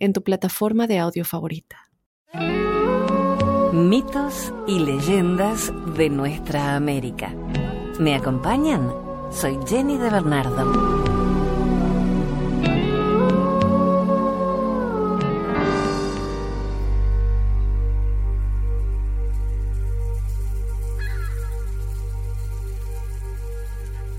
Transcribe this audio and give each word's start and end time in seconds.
en 0.00 0.12
tu 0.12 0.22
plataforma 0.24 0.86
de 0.86 0.98
audio 0.98 1.24
favorita. 1.24 1.90
Mitos 3.72 4.52
y 4.66 4.80
leyendas 4.80 5.72
de 5.94 6.10
nuestra 6.10 6.74
América. 6.74 7.32
¿Me 8.00 8.14
acompañan? 8.14 8.92
Soy 9.30 9.58
Jenny 9.66 9.96
de 9.96 10.10
Bernardo. 10.10 11.10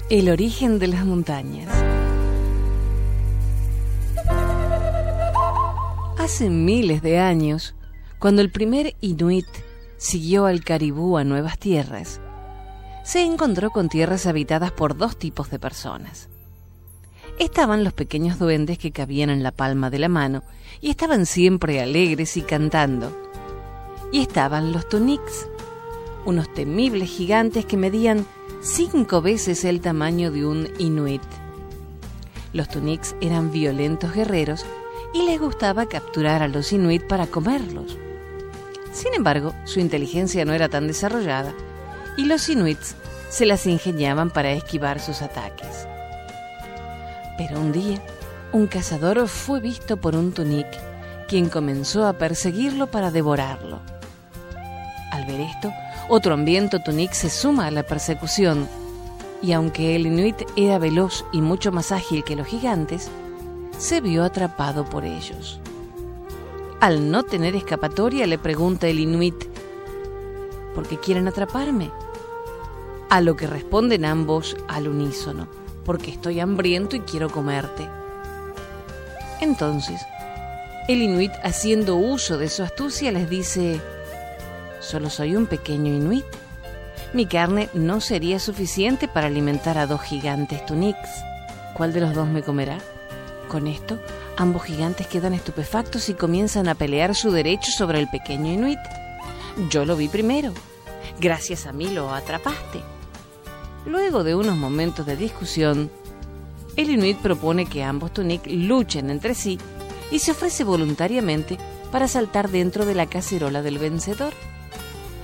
El 0.09 0.29
origen 0.29 0.77
de 0.77 0.87
las 0.87 1.05
montañas. 1.05 1.70
Hace 6.21 6.52
miles 6.52 7.02
de 7.02 7.17
años, 7.17 7.73
cuando 8.20 8.43
el 8.43 8.52
primer 8.52 8.95
inuit 9.02 9.48
siguió 9.98 10.45
al 10.45 10.63
caribú 10.63 11.18
a 11.18 11.23
nuevas 11.23 11.57
tierras, 11.57 12.21
se 13.04 13.23
encontró 13.23 13.71
con 13.71 13.90
tierras 13.90 14.27
habitadas 14.27 14.71
por 14.71 14.95
dos 14.95 15.18
tipos 15.18 15.49
de 15.49 15.57
personas. 15.57 16.29
Estaban 17.40 17.84
los 17.84 17.93
pequeños 17.93 18.37
duendes 18.37 18.77
que 18.77 18.91
cabían 18.91 19.32
en 19.32 19.41
la 19.41 19.51
palma 19.51 19.90
de 19.90 19.98
la 19.98 20.10
mano 20.10 20.43
y 20.79 20.91
estaban 20.91 21.26
siempre 21.26 21.82
alegres 21.82 22.38
y 22.38 22.43
cantando. 22.43 23.17
Y 24.12 24.21
estaban 24.21 24.73
los 24.73 24.88
tunics, 24.88 25.48
unos 26.26 26.54
temibles 26.54 27.10
gigantes 27.10 27.65
que 27.65 27.77
medían 27.77 28.27
cinco 28.62 29.23
veces 29.23 29.65
el 29.65 29.82
tamaño 29.82 30.29
de 30.29 30.45
un 30.45 30.67
inuit. 30.77 31.23
Los 32.54 32.70
tunics 32.70 33.15
eran 33.21 33.51
violentos 33.51 34.13
guerreros 34.13 34.67
y 35.13 35.23
les 35.23 35.40
gustaba 35.40 35.85
capturar 35.85 36.41
a 36.41 36.48
los 36.48 36.71
inuit 36.71 37.04
para 37.04 37.27
comerlos. 37.27 37.98
Sin 38.91 39.13
embargo, 39.13 39.54
su 39.65 39.79
inteligencia 39.79 40.45
no 40.45 40.54
era 40.54 40.70
tan 40.70 40.87
desarrollada 40.87 41.54
y 42.17 42.26
los 42.26 42.48
inuits 42.49 42.95
se 43.29 43.45
las 43.45 43.65
ingeniaban 43.65 44.29
para 44.29 44.51
esquivar 44.51 44.99
sus 44.99 45.21
ataques. 45.21 45.87
Pero 47.37 47.59
un 47.59 47.71
día, 47.71 48.01
un 48.51 48.67
cazador 48.67 49.27
fue 49.27 49.62
visto 49.62 49.98
por 49.98 50.15
un 50.15 50.34
tunic, 50.34 50.67
quien 51.27 51.48
comenzó 51.48 52.05
a 52.05 52.13
perseguirlo 52.13 52.87
para 52.87 53.09
devorarlo. 53.09 53.79
Al 55.12 55.26
ver 55.26 55.39
esto, 55.39 55.71
otro 56.09 56.34
hambriento 56.34 56.79
tunic 56.79 57.13
se 57.13 57.29
suma 57.29 57.67
a 57.67 57.71
la 57.71 57.84
persecución, 57.84 58.67
y 59.41 59.54
aunque 59.54 59.95
el 59.95 60.07
inuit 60.07 60.35
era 60.57 60.77
veloz 60.77 61.26
y 61.32 61.41
mucho 61.41 61.71
más 61.71 61.93
ágil 61.93 62.23
que 62.26 62.35
los 62.35 62.48
gigantes, 62.48 63.09
se 63.82 63.99
vio 63.99 64.24
atrapado 64.24 64.85
por 64.85 65.06
ellos. 65.06 65.59
Al 66.79 67.09
no 67.09 67.24
tener 67.24 67.56
escapatoria, 67.56 68.28
le 68.28 68.38
pregunta 68.38 68.88
el 68.88 69.00
inuit, 69.00 69.44
¿por 70.75 70.88
qué 70.88 71.00
quieren 71.00 71.28
atraparme? 71.28 71.90
A 73.09 73.22
lo 73.22 73.35
que 73.35 73.47
responden 73.47 74.06
ambos 74.06 74.56
al 74.68 74.88
unísono, 74.88 75.47
porque 75.83 76.11
estoy 76.11 76.39
hambriento 76.39 76.95
y 76.95 77.00
quiero 77.00 77.31
comerte. 77.31 77.89
Entonces, 79.41 80.00
el 80.88 81.01
inuit, 81.01 81.31
haciendo 81.44 81.95
uso 81.95 82.38
de 82.38 82.50
su 82.50 82.61
astucia, 82.61 83.11
les 83.11 83.31
dice, 83.31 83.81
Solo 84.79 85.09
soy 85.09 85.35
un 85.35 85.47
pequeño 85.47 85.91
inuit. 85.91 86.25
Mi 87.13 87.25
carne 87.25 87.67
no 87.73 88.00
sería 88.00 88.39
suficiente 88.39 89.07
para 89.07 89.25
alimentar 89.25 89.79
a 89.79 89.88
dos 89.88 90.01
gigantes 90.01 90.63
tunics. 90.67 91.09
¿Cuál 91.73 91.94
de 91.94 92.01
los 92.01 92.13
dos 92.13 92.28
me 92.28 92.44
comerá? 92.44 92.78
Con 93.51 93.67
esto, 93.67 94.00
ambos 94.38 94.63
gigantes 94.63 95.07
quedan 95.07 95.34
estupefactos 95.34 96.07
y 96.07 96.13
comienzan 96.13 96.69
a 96.69 96.75
pelear 96.75 97.13
su 97.16 97.31
derecho 97.31 97.69
sobre 97.69 98.00
el 98.00 98.07
pequeño 98.07 98.50
inuit. 98.50 98.79
Yo 99.69 99.84
lo 99.84 99.97
vi 99.97 100.07
primero. 100.07 100.53
Gracias 101.19 101.66
a 101.66 101.73
mí 101.73 101.90
lo 101.90 102.13
atrapaste. 102.13 102.79
Luego 103.85 104.23
de 104.23 104.35
unos 104.35 104.56
momentos 104.56 105.06
de 105.06 105.17
discusión, 105.17 105.91
el 106.78 106.91
inuit 106.91 107.17
propone 107.17 107.66
que 107.66 107.84
ambos 107.84 108.13
tunic 108.13 108.44
luchen 108.47 109.09
entre 109.09 109.35
sí 109.35 109.59
y 110.11 110.19
se 110.19 110.31
ofrece 110.31 110.63
voluntariamente 110.63 111.57
para 111.91 112.07
saltar 112.07 112.50
dentro 112.51 112.85
de 112.85 112.95
la 112.95 113.07
cacerola 113.07 113.61
del 113.61 113.79
vencedor. 113.79 114.31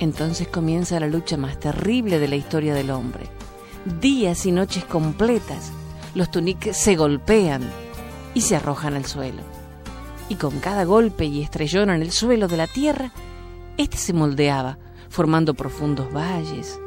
Entonces 0.00 0.48
comienza 0.48 1.00
la 1.00 1.06
lucha 1.06 1.38
más 1.38 1.58
terrible 1.58 2.18
de 2.18 2.28
la 2.28 2.36
historia 2.36 2.74
del 2.74 2.90
hombre. 2.90 3.24
Días 4.02 4.44
y 4.44 4.52
noches 4.52 4.84
completas, 4.84 5.72
los 6.14 6.30
tuniques 6.30 6.76
se 6.76 6.94
golpean 6.94 7.87
y 8.34 8.42
se 8.42 8.56
arrojan 8.56 8.94
al 8.94 9.06
suelo. 9.06 9.42
Y 10.28 10.36
con 10.36 10.58
cada 10.60 10.84
golpe 10.84 11.24
y 11.24 11.42
estrellón 11.42 11.90
en 11.90 12.02
el 12.02 12.12
suelo 12.12 12.48
de 12.48 12.56
la 12.56 12.66
tierra, 12.66 13.12
éste 13.76 13.96
se 13.96 14.12
moldeaba, 14.12 14.78
formando 15.08 15.54
profundos 15.54 16.12
valles, 16.12 16.78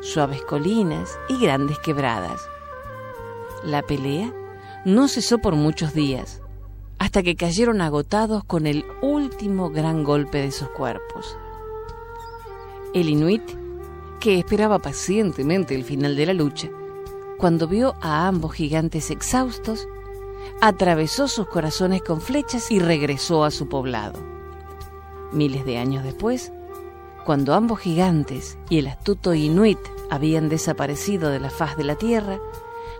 suaves 0.00 0.42
colinas 0.42 1.18
y 1.28 1.38
grandes 1.38 1.78
quebradas. 1.78 2.40
La 3.64 3.82
pelea 3.82 4.32
no 4.84 5.08
cesó 5.08 5.38
por 5.38 5.54
muchos 5.54 5.92
días, 5.92 6.40
hasta 6.98 7.22
que 7.22 7.36
cayeron 7.36 7.80
agotados 7.80 8.44
con 8.44 8.66
el 8.66 8.84
último 9.02 9.70
gran 9.70 10.04
golpe 10.04 10.38
de 10.38 10.50
sus 10.50 10.68
cuerpos. 10.68 11.36
El 12.94 13.08
inuit, 13.08 13.42
que 14.20 14.38
esperaba 14.38 14.78
pacientemente 14.78 15.74
el 15.74 15.84
final 15.84 16.16
de 16.16 16.26
la 16.26 16.32
lucha, 16.32 16.68
cuando 17.38 17.68
vio 17.68 17.94
a 18.00 18.26
ambos 18.26 18.54
gigantes 18.54 19.10
exhaustos, 19.10 19.86
atravesó 20.60 21.28
sus 21.28 21.46
corazones 21.46 22.02
con 22.02 22.20
flechas 22.20 22.70
y 22.70 22.78
regresó 22.78 23.44
a 23.44 23.50
su 23.50 23.68
poblado. 23.68 24.18
Miles 25.32 25.64
de 25.64 25.78
años 25.78 26.04
después, 26.04 26.52
cuando 27.24 27.54
ambos 27.54 27.80
gigantes 27.80 28.56
y 28.70 28.78
el 28.78 28.86
astuto 28.86 29.34
inuit 29.34 29.78
habían 30.10 30.48
desaparecido 30.48 31.30
de 31.30 31.40
la 31.40 31.50
faz 31.50 31.76
de 31.76 31.84
la 31.84 31.94
tierra, 31.94 32.38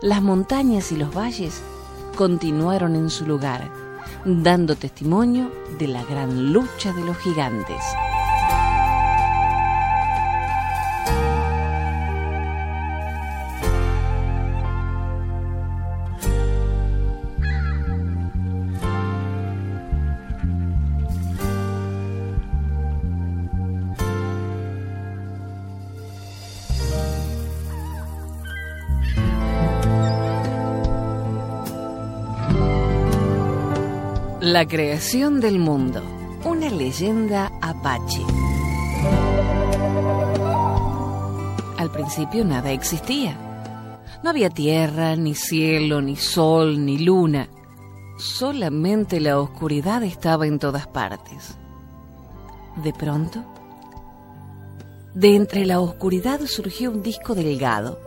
las 0.03 0.23
montañas 0.23 0.93
y 0.93 0.97
los 0.97 1.15
valles 1.15 1.63
continuaron 2.17 2.95
en 2.95 3.11
su 3.11 3.27
lugar, 3.27 3.71
dando 4.25 4.77
testimonio 4.77 5.51
de 5.79 5.89
la 5.89 6.05
gran 6.05 6.53
lucha 6.53 6.93
de 6.93 7.05
los 7.05 7.17
gigantes. 7.19 7.83
La 34.51 34.67
creación 34.67 35.43
del 35.43 35.59
mundo, 35.59 36.01
una 36.43 36.71
leyenda 36.71 37.53
apache. 37.61 38.23
Al 41.77 41.91
principio 41.93 42.47
nada 42.47 42.73
existía. 42.73 43.37
No 44.25 44.31
había 44.31 44.49
tierra, 44.49 45.17
ni 45.17 45.35
cielo, 45.35 46.01
ni 46.01 46.17
sol, 46.17 46.83
ni 46.83 46.97
luna. 46.97 47.51
Solamente 48.17 49.21
la 49.21 49.39
oscuridad 49.39 50.03
estaba 50.03 50.47
en 50.47 50.59
todas 50.59 50.87
partes. 50.87 51.59
De 52.83 52.95
pronto, 52.95 53.45
de 55.13 55.37
entre 55.37 55.67
la 55.67 55.79
oscuridad 55.79 56.41
surgió 56.47 56.91
un 56.91 57.03
disco 57.03 57.35
delgado, 57.35 58.01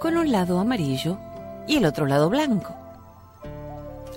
con 0.00 0.16
un 0.16 0.32
lado 0.32 0.60
amarillo 0.60 1.18
y 1.66 1.76
el 1.76 1.84
otro 1.84 2.06
lado 2.06 2.30
blanco 2.30 2.87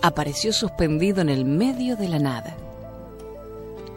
apareció 0.01 0.51
suspendido 0.53 1.21
en 1.21 1.29
el 1.29 1.45
medio 1.45 1.95
de 1.95 2.09
la 2.09 2.19
nada. 2.19 2.55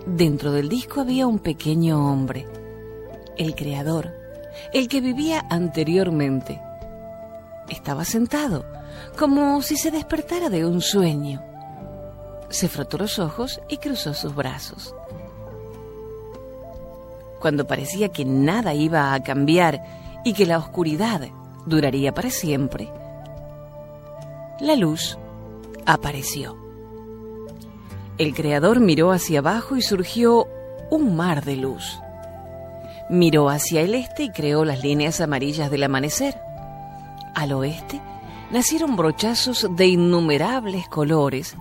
Dentro 0.06 0.52
del 0.52 0.68
disco 0.68 1.00
había 1.00 1.26
un 1.26 1.38
pequeño 1.38 2.12
hombre, 2.12 2.46
el 3.38 3.54
creador, 3.54 4.12
el 4.72 4.88
que 4.88 5.00
vivía 5.00 5.46
anteriormente. 5.48 6.60
Estaba 7.68 8.04
sentado, 8.04 8.64
como 9.18 9.62
si 9.62 9.76
se 9.76 9.90
despertara 9.90 10.50
de 10.50 10.66
un 10.66 10.80
sueño. 10.80 11.42
se 12.50 12.68
frotó 12.68 12.98
los 12.98 13.18
ojos 13.18 13.60
y 13.68 13.78
cruzó 13.78 14.14
sus 14.14 14.32
brazos. 14.32 14.94
Cuando 17.40 17.66
parecía 17.66 18.10
que 18.10 18.24
nada 18.24 18.74
iba 18.74 19.12
a 19.12 19.22
cambiar 19.22 19.82
y 20.24 20.34
que 20.34 20.46
la 20.46 20.58
oscuridad 20.58 21.22
duraría 21.66 22.14
para 22.14 22.30
siempre, 22.30 22.92
la 24.60 24.76
luz 24.76 25.18
apareció. 25.86 26.56
El 28.16 28.34
Creador 28.34 28.80
miró 28.80 29.10
hacia 29.10 29.40
abajo 29.40 29.76
y 29.76 29.82
surgió 29.82 30.46
un 30.90 31.16
mar 31.16 31.44
de 31.44 31.56
luz. 31.56 31.98
Miró 33.10 33.50
hacia 33.50 33.80
el 33.80 33.94
este 33.94 34.24
y 34.24 34.30
creó 34.30 34.64
las 34.64 34.82
líneas 34.82 35.20
amarillas 35.20 35.70
del 35.70 35.82
amanecer. 35.82 36.38
Al 37.34 37.52
oeste 37.52 38.00
nacieron 38.50 38.96
brochazos 38.96 39.66
de 39.76 39.86
innumerables 39.86 40.88
colores 40.88 41.56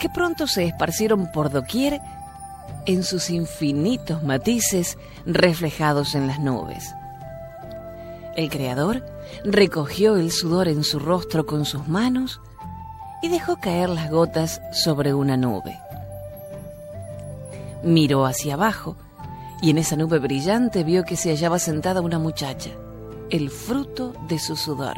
que 0.00 0.08
pronto 0.08 0.46
se 0.46 0.64
esparcieron 0.64 1.30
por 1.30 1.50
doquier 1.50 2.00
en 2.86 3.04
sus 3.04 3.28
infinitos 3.28 4.22
matices 4.22 4.96
reflejados 5.26 6.14
en 6.14 6.26
las 6.26 6.40
nubes. 6.40 6.94
El 8.36 8.48
Creador 8.48 9.04
recogió 9.44 10.16
el 10.16 10.30
sudor 10.32 10.68
en 10.68 10.82
su 10.82 10.98
rostro 10.98 11.44
con 11.44 11.66
sus 11.66 11.86
manos 11.88 12.40
y 13.22 13.28
dejó 13.28 13.56
caer 13.56 13.88
las 13.88 14.10
gotas 14.10 14.60
sobre 14.72 15.14
una 15.14 15.36
nube. 15.36 15.78
Miró 17.82 18.26
hacia 18.26 18.54
abajo 18.54 18.96
y 19.62 19.70
en 19.70 19.78
esa 19.78 19.96
nube 19.96 20.18
brillante 20.18 20.84
vio 20.84 21.04
que 21.04 21.16
se 21.16 21.30
hallaba 21.30 21.58
sentada 21.58 22.00
una 22.00 22.18
muchacha, 22.18 22.70
el 23.30 23.50
fruto 23.50 24.14
de 24.28 24.38
su 24.38 24.56
sudor. 24.56 24.96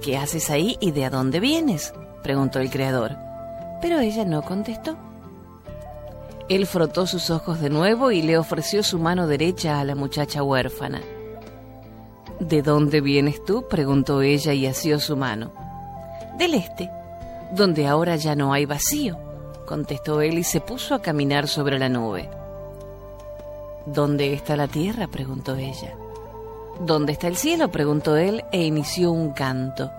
¿Qué 0.00 0.16
haces 0.16 0.50
ahí 0.50 0.76
y 0.80 0.92
de 0.92 1.04
a 1.04 1.10
dónde 1.10 1.40
vienes? 1.40 1.92
preguntó 2.22 2.60
el 2.60 2.70
Creador. 2.70 3.16
Pero 3.80 3.98
ella 4.00 4.24
no 4.24 4.42
contestó. 4.42 4.96
Él 6.48 6.66
frotó 6.66 7.06
sus 7.06 7.30
ojos 7.30 7.60
de 7.60 7.70
nuevo 7.70 8.12
y 8.12 8.22
le 8.22 8.38
ofreció 8.38 8.82
su 8.82 8.98
mano 8.98 9.26
derecha 9.26 9.80
a 9.80 9.84
la 9.84 9.94
muchacha 9.94 10.42
huérfana. 10.42 11.00
¿De 12.38 12.62
dónde 12.62 13.00
vienes 13.00 13.44
tú? 13.44 13.66
preguntó 13.68 14.22
ella 14.22 14.52
y 14.52 14.66
asió 14.66 15.00
su 15.00 15.16
mano. 15.16 15.65
Del 16.36 16.54
este, 16.54 16.90
donde 17.50 17.86
ahora 17.86 18.16
ya 18.16 18.34
no 18.34 18.52
hay 18.52 18.66
vacío, 18.66 19.18
contestó 19.64 20.20
él 20.20 20.38
y 20.38 20.44
se 20.44 20.60
puso 20.60 20.94
a 20.94 21.00
caminar 21.00 21.48
sobre 21.48 21.78
la 21.78 21.88
nube. 21.88 22.28
¿Dónde 23.86 24.34
está 24.34 24.56
la 24.56 24.68
tierra? 24.68 25.08
preguntó 25.08 25.54
ella. 25.54 25.96
¿Dónde 26.80 27.12
está 27.12 27.28
el 27.28 27.36
cielo? 27.36 27.70
preguntó 27.70 28.16
él 28.16 28.44
e 28.52 28.64
inició 28.64 29.12
un 29.12 29.32
canto. 29.32 29.90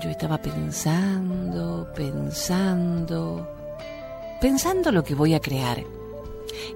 Yo 0.00 0.10
estaba 0.10 0.38
pensando, 0.38 1.88
pensando, 1.92 3.48
pensando 4.40 4.92
lo 4.92 5.02
que 5.02 5.16
voy 5.16 5.34
a 5.34 5.40
crear. 5.40 5.82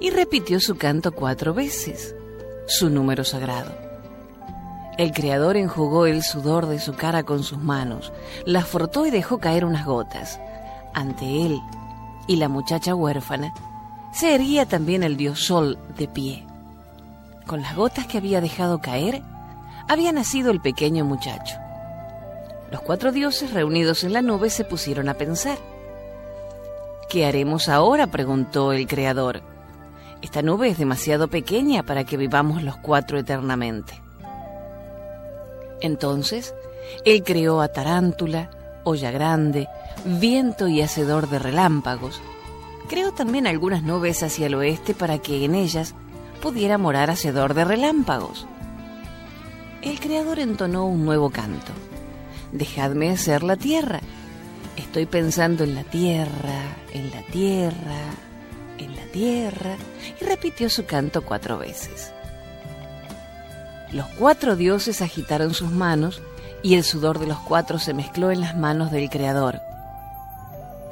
Y 0.00 0.10
repitió 0.10 0.58
su 0.58 0.76
canto 0.76 1.12
cuatro 1.12 1.54
veces, 1.54 2.16
su 2.66 2.90
número 2.90 3.22
sagrado. 3.22 3.91
El 4.98 5.12
creador 5.12 5.56
enjugó 5.56 6.06
el 6.06 6.22
sudor 6.22 6.66
de 6.66 6.78
su 6.78 6.92
cara 6.94 7.22
con 7.22 7.42
sus 7.42 7.58
manos, 7.58 8.12
la 8.44 8.62
frotó 8.62 9.06
y 9.06 9.10
dejó 9.10 9.38
caer 9.38 9.64
unas 9.64 9.86
gotas. 9.86 10.38
Ante 10.92 11.46
él 11.46 11.60
y 12.26 12.36
la 12.36 12.48
muchacha 12.48 12.94
huérfana, 12.94 13.54
se 14.12 14.34
erguía 14.34 14.66
también 14.66 15.02
el 15.02 15.16
dios 15.16 15.40
Sol 15.40 15.78
de 15.96 16.08
pie. 16.08 16.44
Con 17.46 17.62
las 17.62 17.74
gotas 17.74 18.06
que 18.06 18.18
había 18.18 18.42
dejado 18.42 18.80
caer, 18.80 19.22
había 19.88 20.12
nacido 20.12 20.50
el 20.50 20.60
pequeño 20.60 21.06
muchacho. 21.06 21.56
Los 22.70 22.82
cuatro 22.82 23.12
dioses 23.12 23.52
reunidos 23.52 24.04
en 24.04 24.12
la 24.12 24.20
nube 24.20 24.50
se 24.50 24.64
pusieron 24.64 25.08
a 25.08 25.14
pensar. 25.14 25.58
¿Qué 27.08 27.24
haremos 27.24 27.68
ahora? 27.68 28.06
preguntó 28.06 28.72
el 28.72 28.86
Creador. 28.86 29.42
Esta 30.20 30.42
nube 30.42 30.68
es 30.68 30.78
demasiado 30.78 31.28
pequeña 31.28 31.82
para 31.82 32.04
que 32.04 32.16
vivamos 32.16 32.62
los 32.62 32.76
cuatro 32.76 33.18
eternamente. 33.18 34.01
Entonces, 35.82 36.54
él 37.04 37.22
creó 37.22 37.60
a 37.60 37.68
Tarántula, 37.68 38.50
olla 38.84 39.10
grande, 39.10 39.68
viento 40.04 40.68
y 40.68 40.80
hacedor 40.80 41.28
de 41.28 41.38
relámpagos. 41.38 42.22
Creó 42.88 43.12
también 43.12 43.46
algunas 43.46 43.82
nubes 43.82 44.22
hacia 44.22 44.46
el 44.46 44.54
oeste 44.54 44.94
para 44.94 45.18
que 45.18 45.44
en 45.44 45.54
ellas 45.54 45.94
pudiera 46.40 46.78
morar 46.78 47.10
hacedor 47.10 47.52
de 47.52 47.64
relámpagos. 47.64 48.46
El 49.82 50.00
Creador 50.00 50.38
entonó 50.38 50.86
un 50.86 51.04
nuevo 51.04 51.30
canto 51.30 51.72
dejadme 52.52 53.10
hacer 53.10 53.42
la 53.42 53.56
tierra. 53.56 54.00
Estoy 54.76 55.06
pensando 55.06 55.64
en 55.64 55.74
la 55.74 55.84
tierra, 55.84 56.76
en 56.92 57.10
la 57.10 57.22
tierra, 57.22 58.00
en 58.78 58.94
la 58.94 59.04
tierra, 59.06 59.76
y 60.20 60.24
repitió 60.24 60.70
su 60.70 60.84
canto 60.84 61.22
cuatro 61.22 61.58
veces. 61.58 62.12
Los 63.92 64.06
cuatro 64.18 64.56
dioses 64.56 65.02
agitaron 65.02 65.52
sus 65.52 65.70
manos 65.70 66.22
y 66.62 66.76
el 66.76 66.84
sudor 66.84 67.18
de 67.18 67.26
los 67.26 67.38
cuatro 67.38 67.78
se 67.78 67.92
mezcló 67.92 68.30
en 68.30 68.40
las 68.40 68.56
manos 68.56 68.90
del 68.90 69.10
Creador, 69.10 69.60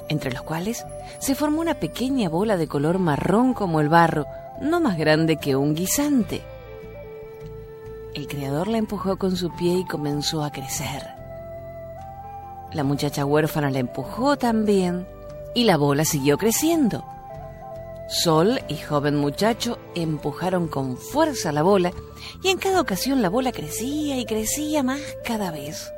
entre 0.08 0.32
los 0.32 0.43
cuales 0.43 0.85
se 1.19 1.35
formó 1.35 1.62
una 1.62 1.75
pequeña 1.75 2.29
bola 2.29 2.58
de 2.58 2.69
color 2.69 2.99
marrón 2.99 3.55
como 3.55 3.81
el 3.81 3.88
barro, 3.88 4.26
no 4.61 4.81
más 4.81 4.99
grande 4.99 5.37
que 5.37 5.56
un 5.56 5.75
guisante. 5.75 6.43
El 8.14 8.26
Creador 8.26 8.69
la 8.69 8.79
empujó 8.79 9.17
con 9.17 9.37
su 9.37 9.55
pie 9.56 9.79
y 9.79 9.85
comenzó 9.87 10.44
a 10.44 10.50
crecer. 10.50 11.08
La 12.73 12.85
muchacha 12.85 13.25
huérfana 13.25 13.70
la 13.70 13.79
empujó 13.79 14.37
también 14.37 15.06
y 15.55 15.64
la 15.64 15.76
bola 15.76 16.05
siguió 16.05 16.37
creciendo. 16.37 17.05
Sol 18.10 18.60
y 18.66 18.76
joven 18.76 19.14
muchacho 19.14 19.78
empujaron 19.94 20.66
con 20.66 20.96
fuerza 20.96 21.52
la 21.52 21.62
bola 21.62 21.92
y 22.42 22.48
en 22.48 22.58
cada 22.58 22.80
ocasión 22.80 23.22
la 23.22 23.28
bola 23.28 23.52
crecía 23.52 24.18
y 24.18 24.24
crecía 24.24 24.82
más 24.82 25.00
cada 25.24 25.52
vez. 25.52 25.92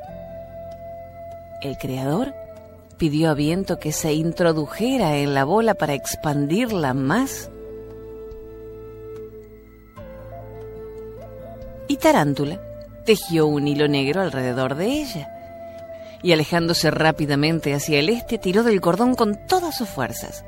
El 1.63 1.75
creador 1.79 2.35
pidió 2.99 3.31
a 3.31 3.33
viento 3.33 3.79
que 3.79 3.91
se 3.91 4.13
introdujera 4.13 5.17
en 5.17 5.33
la 5.33 5.43
bola 5.43 5.73
para 5.73 5.95
expandirla 5.95 6.93
más. 6.93 7.49
Y 11.87 11.97
Tarántula 11.97 12.61
tejió 13.07 13.47
un 13.47 13.67
hilo 13.67 13.87
negro 13.87 14.21
alrededor 14.21 14.75
de 14.75 14.85
ella 14.85 15.29
y 16.21 16.31
alejándose 16.31 16.91
rápidamente 16.91 17.73
hacia 17.73 17.97
el 17.97 18.09
este 18.09 18.37
tiró 18.37 18.61
del 18.61 18.81
cordón 18.81 19.15
con 19.15 19.47
todas 19.47 19.75
sus 19.75 19.89
fuerzas. 19.89 20.45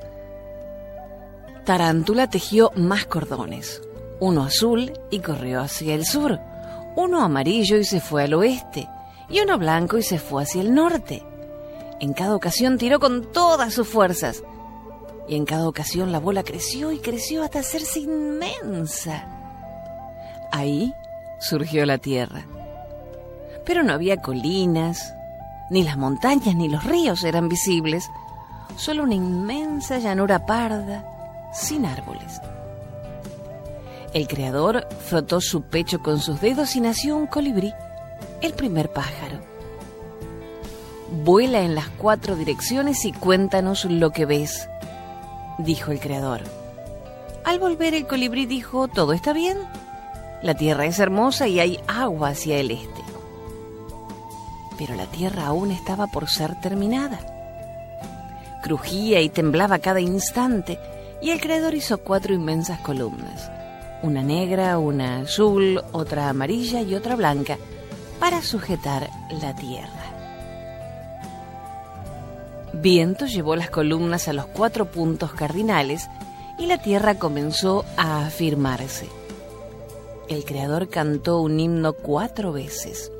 Tarántula 1.65 2.29
tejió 2.29 2.71
más 2.75 3.07
cordones, 3.07 3.81
uno 4.19 4.43
azul 4.43 4.93
y 5.09 5.19
corrió 5.19 5.61
hacia 5.61 5.95
el 5.95 6.05
sur, 6.05 6.39
uno 6.95 7.23
amarillo 7.23 7.77
y 7.77 7.83
se 7.83 7.99
fue 7.99 8.25
al 8.25 8.35
oeste, 8.35 8.87
y 9.29 9.39
uno 9.39 9.57
blanco 9.57 9.97
y 9.97 10.03
se 10.03 10.19
fue 10.19 10.43
hacia 10.43 10.61
el 10.61 10.75
norte. 10.75 11.23
En 11.99 12.13
cada 12.13 12.35
ocasión 12.35 12.77
tiró 12.77 12.99
con 12.99 13.31
todas 13.31 13.73
sus 13.73 13.87
fuerzas, 13.87 14.43
y 15.27 15.35
en 15.35 15.45
cada 15.45 15.67
ocasión 15.67 16.11
la 16.11 16.19
bola 16.19 16.43
creció 16.43 16.91
y 16.91 16.99
creció 16.99 17.43
hasta 17.43 17.59
hacerse 17.59 17.99
inmensa. 17.99 19.25
Ahí 20.51 20.93
surgió 21.39 21.83
la 21.87 21.97
tierra. 21.97 22.45
Pero 23.65 23.81
no 23.81 23.91
había 23.93 24.17
colinas, 24.17 25.15
ni 25.71 25.81
las 25.81 25.97
montañas 25.97 26.53
ni 26.53 26.69
los 26.69 26.83
ríos 26.83 27.23
eran 27.23 27.49
visibles, 27.49 28.07
solo 28.77 29.01
una 29.01 29.15
inmensa 29.15 29.97
llanura 29.97 30.45
parda, 30.45 31.14
sin 31.55 31.85
árboles. 31.85 32.41
El 34.13 34.27
creador 34.27 34.87
frotó 35.07 35.41
su 35.41 35.63
pecho 35.63 36.03
con 36.03 36.19
sus 36.19 36.41
dedos 36.41 36.75
y 36.75 36.81
nació 36.81 37.17
un 37.17 37.27
colibrí, 37.27 37.73
el 38.41 38.53
primer 38.53 38.91
pájaro. 38.91 39.39
Vuela 41.23 41.61
en 41.61 41.73
las 41.73 41.87
cuatro 41.89 42.35
direcciones 42.35 43.05
y 43.05 43.13
cuéntanos 43.13 43.85
lo 43.85 44.11
que 44.11 44.25
ves, 44.25 44.69
dijo 45.57 45.91
el 45.91 45.99
creador. 45.99 46.41
Al 47.43 47.59
volver 47.59 47.93
el 47.93 48.07
colibrí 48.07 48.45
dijo, 48.45 48.87
todo 48.87 49.13
está 49.13 49.33
bien, 49.33 49.57
la 50.41 50.55
tierra 50.55 50.85
es 50.85 50.99
hermosa 50.99 51.47
y 51.47 51.59
hay 51.59 51.79
agua 51.87 52.29
hacia 52.29 52.57
el 52.57 52.71
este 52.71 53.05
pero 54.77 54.95
la 54.95 55.05
tierra 55.05 55.47
aún 55.47 55.71
estaba 55.71 56.07
por 56.07 56.29
ser 56.29 56.59
terminada. 56.59 57.19
Crujía 58.61 59.21
y 59.21 59.29
temblaba 59.29 59.79
cada 59.79 60.01
instante, 60.01 60.79
y 61.25 61.31
el 61.31 61.41
creador 61.41 61.73
hizo 61.73 61.97
cuatro 61.97 62.35
inmensas 62.35 62.79
columnas, 62.81 63.49
una 64.03 64.21
negra, 64.21 64.77
una 64.77 65.21
azul, 65.21 65.81
otra 65.91 66.29
amarilla 66.29 66.83
y 66.83 66.93
otra 66.93 67.15
blanca, 67.15 67.57
para 68.19 68.43
sujetar 68.43 69.09
la 69.41 69.55
tierra. 69.55 69.89
Viento 72.73 73.25
llevó 73.25 73.55
las 73.55 73.71
columnas 73.71 74.27
a 74.27 74.33
los 74.33 74.45
cuatro 74.45 74.91
puntos 74.91 75.33
cardinales 75.33 76.07
y 76.59 76.67
la 76.67 76.77
tierra 76.77 77.15
comenzó 77.15 77.85
a 77.97 78.27
afirmarse. 78.27 79.07
El 80.29 80.45
creador 80.45 80.89
cantó 80.89 81.41
un 81.41 81.59
himno 81.59 81.93
cuatro 81.93 82.53
veces. 82.53 83.11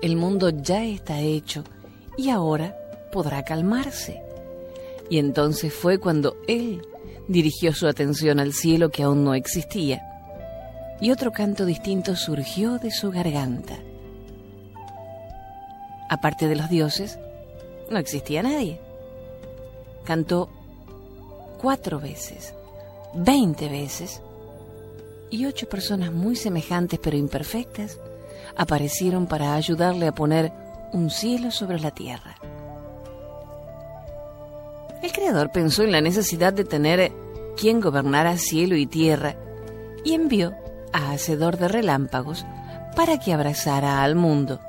El 0.00 0.16
mundo 0.16 0.48
ya 0.48 0.86
está 0.86 1.20
hecho 1.20 1.64
y 2.16 2.30
ahora 2.30 2.74
podrá 3.12 3.44
calmarse. 3.44 4.29
Y 5.10 5.18
entonces 5.18 5.74
fue 5.74 5.98
cuando 5.98 6.36
él 6.48 6.86
dirigió 7.28 7.74
su 7.74 7.86
atención 7.86 8.40
al 8.40 8.54
cielo 8.54 8.90
que 8.90 9.02
aún 9.02 9.24
no 9.24 9.34
existía, 9.34 10.02
y 11.00 11.10
otro 11.10 11.32
canto 11.32 11.66
distinto 11.66 12.16
surgió 12.16 12.78
de 12.78 12.90
su 12.90 13.10
garganta. 13.10 13.78
Aparte 16.08 16.48
de 16.48 16.56
los 16.56 16.70
dioses, 16.70 17.18
no 17.90 17.98
existía 17.98 18.42
nadie. 18.42 18.80
Cantó 20.04 20.48
cuatro 21.60 22.00
veces, 22.00 22.54
veinte 23.14 23.68
veces, 23.68 24.22
y 25.30 25.46
ocho 25.46 25.68
personas 25.68 26.12
muy 26.12 26.36
semejantes 26.36 26.98
pero 27.02 27.16
imperfectas 27.16 27.98
aparecieron 28.56 29.26
para 29.26 29.54
ayudarle 29.54 30.08
a 30.08 30.14
poner 30.14 30.52
un 30.92 31.10
cielo 31.10 31.50
sobre 31.50 31.78
la 31.78 31.92
tierra. 31.92 32.36
El 35.02 35.12
Creador 35.12 35.50
pensó 35.50 35.82
en 35.82 35.92
la 35.92 36.00
necesidad 36.02 36.52
de 36.52 36.64
tener 36.64 37.12
quien 37.56 37.80
gobernara 37.80 38.36
cielo 38.36 38.76
y 38.76 38.86
tierra 38.86 39.36
y 40.04 40.14
envió 40.14 40.54
a 40.92 41.12
Hacedor 41.12 41.56
de 41.56 41.68
Relámpagos 41.68 42.44
para 42.94 43.18
que 43.18 43.32
abrazara 43.32 44.02
al 44.02 44.14
mundo 44.14 44.60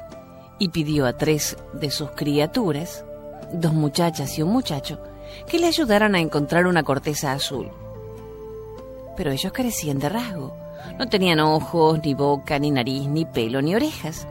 y 0.57 0.69
pidió 0.69 1.05
a 1.05 1.13
tres 1.13 1.57
de 1.73 1.91
sus 1.91 2.11
criaturas, 2.11 3.03
dos 3.51 3.73
muchachas 3.73 4.37
y 4.37 4.41
un 4.41 4.51
muchacho, 4.51 5.01
que 5.47 5.59
le 5.59 5.67
ayudaran 5.67 6.15
a 6.15 6.19
encontrar 6.19 6.67
una 6.67 6.83
corteza 6.83 7.33
azul. 7.33 7.69
Pero 9.17 9.31
ellos 9.31 9.51
carecían 9.51 9.99
de 9.99 10.09
rasgo. 10.09 10.55
No 10.97 11.09
tenían 11.09 11.39
ojos, 11.39 11.99
ni 12.03 12.13
boca, 12.13 12.59
ni 12.59 12.71
nariz, 12.71 13.07
ni 13.07 13.25
pelo, 13.25 13.61
ni 13.61 13.75
orejas. 13.75 14.27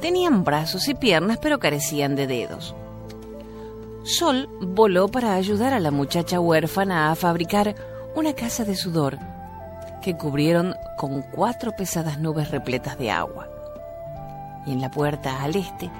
Tenían 0.00 0.44
brazos 0.44 0.88
y 0.88 0.94
piernas, 0.94 1.38
pero 1.40 1.58
carecían 1.58 2.16
de 2.16 2.26
dedos. 2.26 2.74
Sol 4.06 4.48
voló 4.60 5.08
para 5.08 5.34
ayudar 5.34 5.74
a 5.74 5.80
la 5.80 5.90
muchacha 5.90 6.38
huérfana 6.38 7.10
a 7.10 7.16
fabricar 7.16 7.74
una 8.14 8.34
casa 8.34 8.64
de 8.64 8.76
sudor 8.76 9.18
que 10.00 10.16
cubrieron 10.16 10.76
con 10.96 11.22
cuatro 11.22 11.72
pesadas 11.72 12.20
nubes 12.20 12.52
repletas 12.52 12.96
de 12.98 13.10
agua. 13.10 13.48
Y 14.64 14.74
en 14.74 14.80
la 14.80 14.92
puerta 14.92 15.42
al 15.42 15.56
este, 15.56 15.90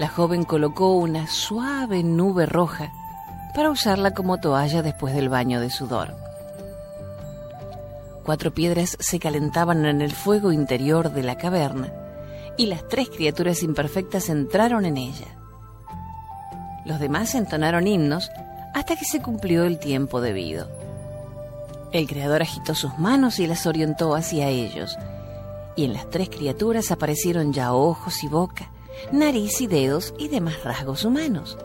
la 0.00 0.08
joven 0.08 0.42
colocó 0.42 0.96
una 0.96 1.28
suave 1.28 2.02
nube 2.02 2.46
roja 2.46 2.90
para 3.54 3.70
usarla 3.70 4.10
como 4.10 4.40
toalla 4.40 4.82
después 4.82 5.14
del 5.14 5.28
baño 5.28 5.60
de 5.60 5.70
sudor. 5.70 6.16
Cuatro 8.24 8.52
piedras 8.52 8.96
se 8.98 9.20
calentaban 9.20 9.86
en 9.86 10.02
el 10.02 10.10
fuego 10.10 10.50
interior 10.50 11.12
de 11.12 11.22
la 11.22 11.36
caverna 11.36 11.92
y 12.56 12.66
las 12.66 12.88
tres 12.88 13.08
criaturas 13.08 13.62
imperfectas 13.62 14.30
entraron 14.30 14.84
en 14.84 14.96
ella. 14.96 15.41
Los 16.84 16.98
demás 16.98 17.34
entonaron 17.34 17.86
himnos 17.86 18.30
hasta 18.74 18.96
que 18.96 19.04
se 19.04 19.20
cumplió 19.20 19.64
el 19.64 19.78
tiempo 19.78 20.20
debido. 20.20 20.68
El 21.92 22.08
Creador 22.08 22.42
agitó 22.42 22.74
sus 22.74 22.98
manos 22.98 23.38
y 23.38 23.46
las 23.46 23.66
orientó 23.66 24.14
hacia 24.14 24.48
ellos, 24.48 24.98
y 25.76 25.84
en 25.84 25.92
las 25.92 26.08
tres 26.10 26.28
criaturas 26.30 26.90
aparecieron 26.90 27.52
ya 27.52 27.72
ojos 27.74 28.24
y 28.24 28.28
boca, 28.28 28.72
nariz 29.12 29.60
y 29.60 29.66
dedos 29.66 30.14
y 30.18 30.28
demás 30.28 30.64
rasgos 30.64 31.04
humanos. 31.04 31.58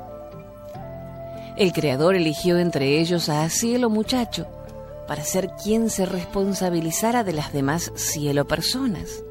El 1.56 1.72
Creador 1.72 2.16
eligió 2.16 2.60
entre 2.60 3.00
ellos 3.00 3.30
a 3.30 3.50
Cielo 3.50 3.90
Muchacho 3.90 4.48
para 5.08 5.24
ser 5.24 5.52
quien 5.64 5.90
se 5.90 6.06
responsabilizara 6.06 7.24
de 7.24 7.34
las 7.34 7.54
demás 7.54 7.92
cielo 7.96 8.46
personas. 8.46 9.24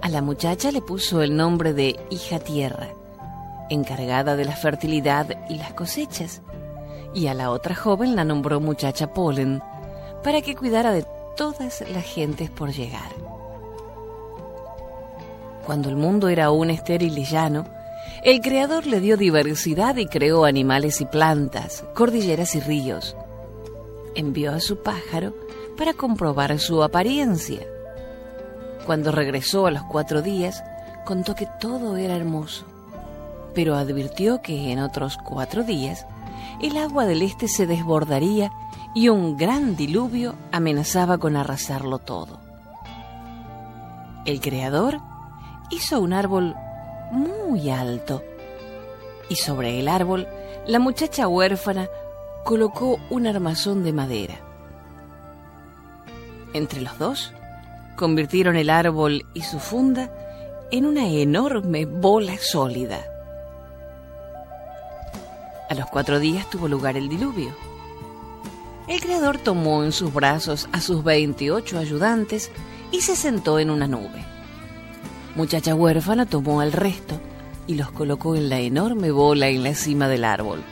A 0.00 0.08
la 0.08 0.22
muchacha 0.22 0.72
le 0.72 0.80
puso 0.80 1.22
el 1.22 1.36
nombre 1.36 1.74
de 1.74 2.00
Hija 2.10 2.40
Tierra 2.40 2.88
encargada 3.72 4.36
de 4.36 4.44
la 4.44 4.56
fertilidad 4.56 5.26
y 5.48 5.56
las 5.56 5.72
cosechas, 5.72 6.42
y 7.14 7.26
a 7.26 7.34
la 7.34 7.50
otra 7.50 7.74
joven 7.74 8.16
la 8.16 8.24
nombró 8.24 8.60
muchacha 8.60 9.12
Polen, 9.12 9.62
para 10.22 10.40
que 10.40 10.54
cuidara 10.54 10.92
de 10.92 11.04
todas 11.36 11.84
las 11.90 12.04
gentes 12.04 12.50
por 12.50 12.72
llegar. 12.72 13.10
Cuando 15.66 15.88
el 15.88 15.96
mundo 15.96 16.28
era 16.28 16.46
aún 16.46 16.70
estéril 16.70 17.16
y 17.16 17.24
llano, 17.24 17.64
el 18.22 18.40
Creador 18.40 18.86
le 18.86 19.00
dio 19.00 19.16
diversidad 19.16 19.96
y 19.96 20.06
creó 20.06 20.44
animales 20.44 21.00
y 21.00 21.06
plantas, 21.06 21.84
cordilleras 21.94 22.54
y 22.54 22.60
ríos. 22.60 23.16
Envió 24.14 24.52
a 24.52 24.60
su 24.60 24.82
pájaro 24.82 25.34
para 25.76 25.94
comprobar 25.94 26.58
su 26.58 26.82
apariencia. 26.82 27.66
Cuando 28.86 29.12
regresó 29.12 29.66
a 29.66 29.70
los 29.70 29.82
cuatro 29.84 30.22
días, 30.22 30.62
contó 31.04 31.34
que 31.34 31.48
todo 31.60 31.96
era 31.96 32.16
hermoso 32.16 32.71
pero 33.54 33.76
advirtió 33.76 34.42
que 34.42 34.72
en 34.72 34.78
otros 34.78 35.18
cuatro 35.18 35.64
días 35.64 36.06
el 36.60 36.76
agua 36.76 37.06
del 37.06 37.22
este 37.22 37.48
se 37.48 37.66
desbordaría 37.66 38.52
y 38.94 39.08
un 39.08 39.36
gran 39.36 39.76
diluvio 39.76 40.34
amenazaba 40.52 41.18
con 41.18 41.36
arrasarlo 41.36 41.98
todo. 41.98 42.40
El 44.24 44.40
Creador 44.40 45.00
hizo 45.70 46.00
un 46.00 46.12
árbol 46.12 46.54
muy 47.10 47.70
alto 47.70 48.22
y 49.28 49.36
sobre 49.36 49.80
el 49.80 49.88
árbol 49.88 50.28
la 50.66 50.78
muchacha 50.78 51.26
huérfana 51.26 51.88
colocó 52.44 52.98
un 53.10 53.26
armazón 53.26 53.82
de 53.82 53.92
madera. 53.92 54.34
Entre 56.54 56.80
los 56.80 56.98
dos 56.98 57.32
convirtieron 57.96 58.56
el 58.56 58.70
árbol 58.70 59.26
y 59.34 59.42
su 59.42 59.58
funda 59.58 60.10
en 60.70 60.86
una 60.86 61.08
enorme 61.08 61.86
bola 61.86 62.36
sólida. 62.38 63.11
A 65.72 65.74
los 65.74 65.86
cuatro 65.86 66.20
días 66.20 66.50
tuvo 66.50 66.68
lugar 66.68 66.98
el 66.98 67.08
diluvio. 67.08 67.56
El 68.88 69.00
Creador 69.00 69.38
tomó 69.38 69.84
en 69.84 69.92
sus 69.92 70.12
brazos 70.12 70.68
a 70.70 70.82
sus 70.82 71.02
28 71.02 71.78
ayudantes 71.78 72.50
y 72.90 73.00
se 73.00 73.16
sentó 73.16 73.58
en 73.58 73.70
una 73.70 73.86
nube. 73.86 74.22
Muchacha 75.34 75.74
huérfana 75.74 76.26
tomó 76.26 76.60
al 76.60 76.72
resto 76.72 77.18
y 77.66 77.76
los 77.76 77.90
colocó 77.90 78.36
en 78.36 78.50
la 78.50 78.60
enorme 78.60 79.12
bola 79.12 79.48
en 79.48 79.62
la 79.62 79.74
cima 79.74 80.08
del 80.08 80.24
árbol. 80.24 80.62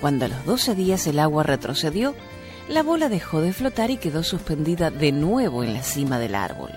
Cuando 0.00 0.24
a 0.24 0.28
los 0.28 0.46
12 0.46 0.74
días 0.74 1.06
el 1.06 1.18
agua 1.18 1.42
retrocedió, 1.42 2.14
la 2.70 2.82
bola 2.82 3.10
dejó 3.10 3.42
de 3.42 3.52
flotar 3.52 3.90
y 3.90 3.98
quedó 3.98 4.22
suspendida 4.22 4.90
de 4.90 5.12
nuevo 5.12 5.62
en 5.62 5.74
la 5.74 5.82
cima 5.82 6.18
del 6.18 6.36
árbol. 6.36 6.70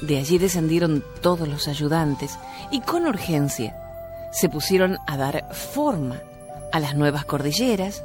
De 0.00 0.16
allí 0.16 0.38
descendieron 0.38 1.02
todos 1.22 1.48
los 1.48 1.66
ayudantes 1.66 2.38
y 2.70 2.82
con 2.82 3.04
urgencia 3.04 3.80
se 4.34 4.48
pusieron 4.48 4.98
a 5.06 5.16
dar 5.16 5.54
forma 5.54 6.20
a 6.72 6.80
las 6.80 6.96
nuevas 6.96 7.24
cordilleras, 7.24 8.04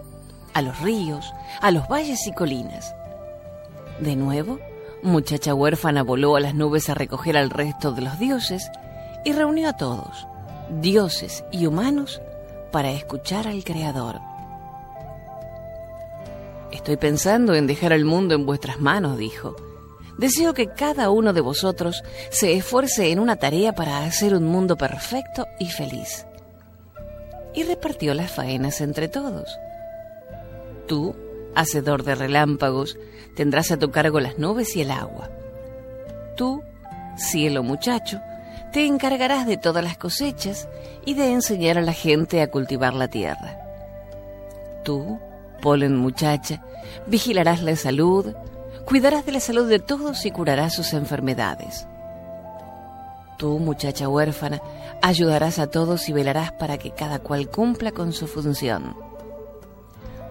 a 0.53 0.61
los 0.61 0.79
ríos, 0.79 1.33
a 1.59 1.71
los 1.71 1.87
valles 1.87 2.27
y 2.27 2.31
colinas. 2.31 2.93
De 3.99 4.15
nuevo, 4.15 4.59
muchacha 5.01 5.55
huérfana 5.55 6.03
voló 6.03 6.35
a 6.35 6.39
las 6.39 6.53
nubes 6.53 6.87
a 6.89 6.93
recoger 6.93 7.35
al 7.35 7.49
resto 7.49 7.91
de 7.91 8.01
los 8.01 8.19
dioses 8.19 8.69
y 9.25 9.33
reunió 9.33 9.69
a 9.69 9.77
todos, 9.77 10.27
dioses 10.79 11.43
y 11.51 11.65
humanos, 11.65 12.21
para 12.71 12.91
escuchar 12.91 13.47
al 13.47 13.63
Creador. 13.63 14.19
Estoy 16.71 16.97
pensando 16.97 17.55
en 17.55 17.65
dejar 17.65 17.91
el 17.91 18.05
mundo 18.05 18.35
en 18.35 18.45
vuestras 18.45 18.79
manos, 18.79 19.17
dijo. 19.17 19.55
Deseo 20.19 20.53
que 20.53 20.67
cada 20.67 21.11
uno 21.11 21.31
de 21.31 21.39
vosotros 21.39 22.03
se 22.29 22.51
esfuerce 22.51 23.09
en 23.09 23.19
una 23.19 23.37
tarea 23.37 23.73
para 23.73 24.03
hacer 24.03 24.35
un 24.35 24.43
mundo 24.43 24.75
perfecto 24.75 25.47
y 25.59 25.67
feliz. 25.67 26.25
Y 27.53 27.63
repartió 27.63 28.13
las 28.13 28.29
faenas 28.29 28.81
entre 28.81 29.07
todos. 29.07 29.57
Tú, 30.87 31.15
hacedor 31.55 32.03
de 32.03 32.15
relámpagos, 32.15 32.97
tendrás 33.37 33.71
a 33.71 33.77
tu 33.77 33.91
cargo 33.91 34.19
las 34.19 34.37
nubes 34.37 34.75
y 34.75 34.81
el 34.81 34.91
agua. 34.91 35.29
Tú, 36.35 36.63
cielo 37.15 37.63
muchacho, 37.63 38.19
te 38.73 38.85
encargarás 38.85 39.47
de 39.47 39.55
todas 39.55 39.85
las 39.85 39.97
cosechas 39.97 40.67
y 41.05 41.13
de 41.13 41.31
enseñar 41.31 41.77
a 41.77 41.81
la 41.81 41.93
gente 41.93 42.41
a 42.41 42.51
cultivar 42.51 42.93
la 42.93 43.07
tierra. 43.07 43.57
Tú, 44.83 45.17
polen 45.61 45.95
muchacha, 45.95 46.61
vigilarás 47.07 47.63
la 47.63 47.77
salud, 47.77 48.35
Cuidarás 48.85 49.25
de 49.25 49.31
la 49.31 49.39
salud 49.39 49.69
de 49.69 49.79
todos 49.79 50.25
y 50.25 50.31
curarás 50.31 50.73
sus 50.73 50.93
enfermedades. 50.93 51.87
Tú, 53.37 53.59
muchacha 53.59 54.09
huérfana, 54.09 54.61
ayudarás 55.01 55.59
a 55.59 55.67
todos 55.67 56.09
y 56.09 56.13
velarás 56.13 56.51
para 56.51 56.77
que 56.77 56.91
cada 56.91 57.19
cual 57.19 57.49
cumpla 57.49 57.91
con 57.91 58.11
su 58.11 58.27
función. 58.27 58.95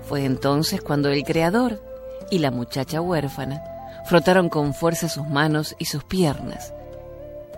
Fue 0.02 0.24
entonces 0.24 0.82
cuando 0.82 1.08
el 1.08 1.22
Creador 1.24 1.82
y 2.30 2.38
la 2.38 2.50
muchacha 2.50 3.00
huérfana 3.00 3.62
frotaron 4.04 4.48
con 4.48 4.74
fuerza 4.74 5.08
sus 5.08 5.26
manos 5.26 5.76
y 5.78 5.86
sus 5.86 6.04
piernas, 6.04 6.72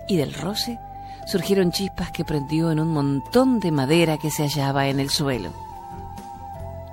y 0.08 0.16
del 0.16 0.34
roce 0.34 0.78
surgieron 1.26 1.70
chispas 1.70 2.10
que 2.10 2.24
prendió 2.24 2.70
en 2.70 2.80
un 2.80 2.88
montón 2.88 3.60
de 3.60 3.70
madera 3.70 4.18
que 4.18 4.30
se 4.30 4.42
hallaba 4.42 4.88
en 4.88 5.00
el 5.00 5.10
suelo. 5.10 5.52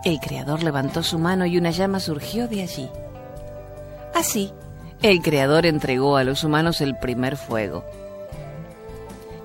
El 0.03 0.19
Creador 0.19 0.63
levantó 0.63 1.03
su 1.03 1.19
mano 1.19 1.45
y 1.45 1.57
una 1.57 1.71
llama 1.71 1.99
surgió 1.99 2.47
de 2.47 2.61
allí. 2.61 2.89
Así, 4.17 4.51
el 5.03 5.21
Creador 5.21 5.67
entregó 5.67 6.17
a 6.17 6.23
los 6.23 6.43
humanos 6.43 6.81
el 6.81 6.97
primer 6.97 7.37
fuego. 7.37 7.85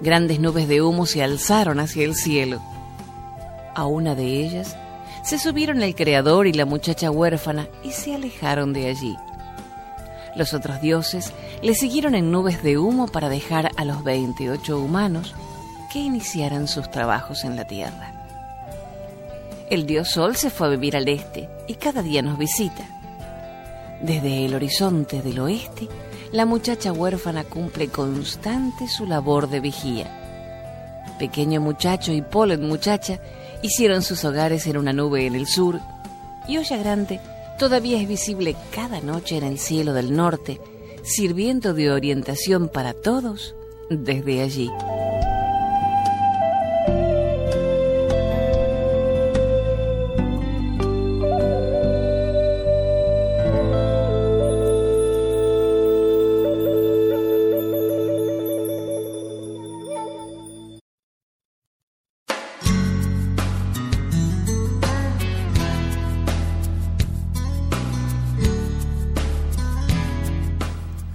Grandes 0.00 0.41
nubes 0.41 0.67
de 0.67 0.81
humo 0.81 1.05
se 1.05 1.23
alzaron 1.23 1.79
hacia 1.79 2.07
el 2.07 2.14
cielo. 2.14 2.59
A 3.75 3.85
una 3.85 4.14
de 4.14 4.25
ellas 4.25 4.75
se 5.25 5.38
subieron 5.38 5.83
el 5.83 5.95
creador 5.95 6.47
y 6.47 6.55
la 6.55 6.64
muchacha 6.64 7.11
huérfana 7.11 7.69
y 7.85 7.91
se 7.91 8.14
alejaron 8.14 8.73
de 8.73 8.88
allí. 8.88 9.14
Los 10.37 10.55
otros 10.55 10.81
dioses 10.81 11.35
le 11.61 11.75
siguieron 11.75 12.14
en 12.14 12.33
nubes 12.33 12.62
de 12.62 12.79
humo 12.79 13.09
para 13.09 13.29
dejar 13.29 13.73
a 13.76 13.85
los 13.85 14.02
28 14.02 14.79
humanos 14.79 15.35
que 15.93 15.99
iniciaran 15.99 16.67
sus 16.67 16.91
trabajos 16.91 17.45
en 17.45 17.57
la 17.57 17.67
tierra. 17.67 18.14
El 19.69 19.85
dios 19.85 20.09
Sol 20.09 20.35
se 20.35 20.49
fue 20.49 20.69
a 20.69 20.71
vivir 20.71 20.97
al 20.97 21.09
este 21.09 21.50
y 21.69 21.75
cada 21.75 22.02
día 22.02 22.23
nos 22.23 22.38
visita. 22.38 23.02
Desde 24.03 24.45
el 24.45 24.55
horizonte 24.55 25.23
del 25.23 25.39
oeste, 25.39 25.89
la 26.33 26.45
muchacha 26.45 26.93
huérfana 26.93 27.45
cumple 27.45 27.87
constante 27.89 28.89
su 28.89 29.07
labor 29.07 29.49
de 29.49 29.61
vigía. 29.61 30.19
Pequeño 31.21 31.61
muchacho 31.61 32.13
y 32.13 32.21
polen 32.21 32.67
muchacha 32.67 33.21
hicieron 33.63 34.03
sus 34.03 34.25
hogares 34.25 34.67
en 34.67 34.77
una 34.77 34.93
nube 34.93 35.27
en 35.27 35.37
el 35.37 35.47
sur 35.47 35.79
y 36.49 36.59
Olla 36.59 36.77
Grande 36.79 37.21
todavía 37.61 38.01
es 38.01 38.09
visible 38.09 38.57
cada 38.75 39.01
noche 39.01 39.37
en 39.37 39.45
el 39.45 39.61
cielo 39.61 39.93
del 39.93 40.17
norte, 40.17 40.61
sirviendo 41.05 41.73
de 41.73 41.93
orientación 41.93 42.69
para 42.69 42.95
todos 42.95 43.55
desde 43.89 44.43
allí. 44.43 44.69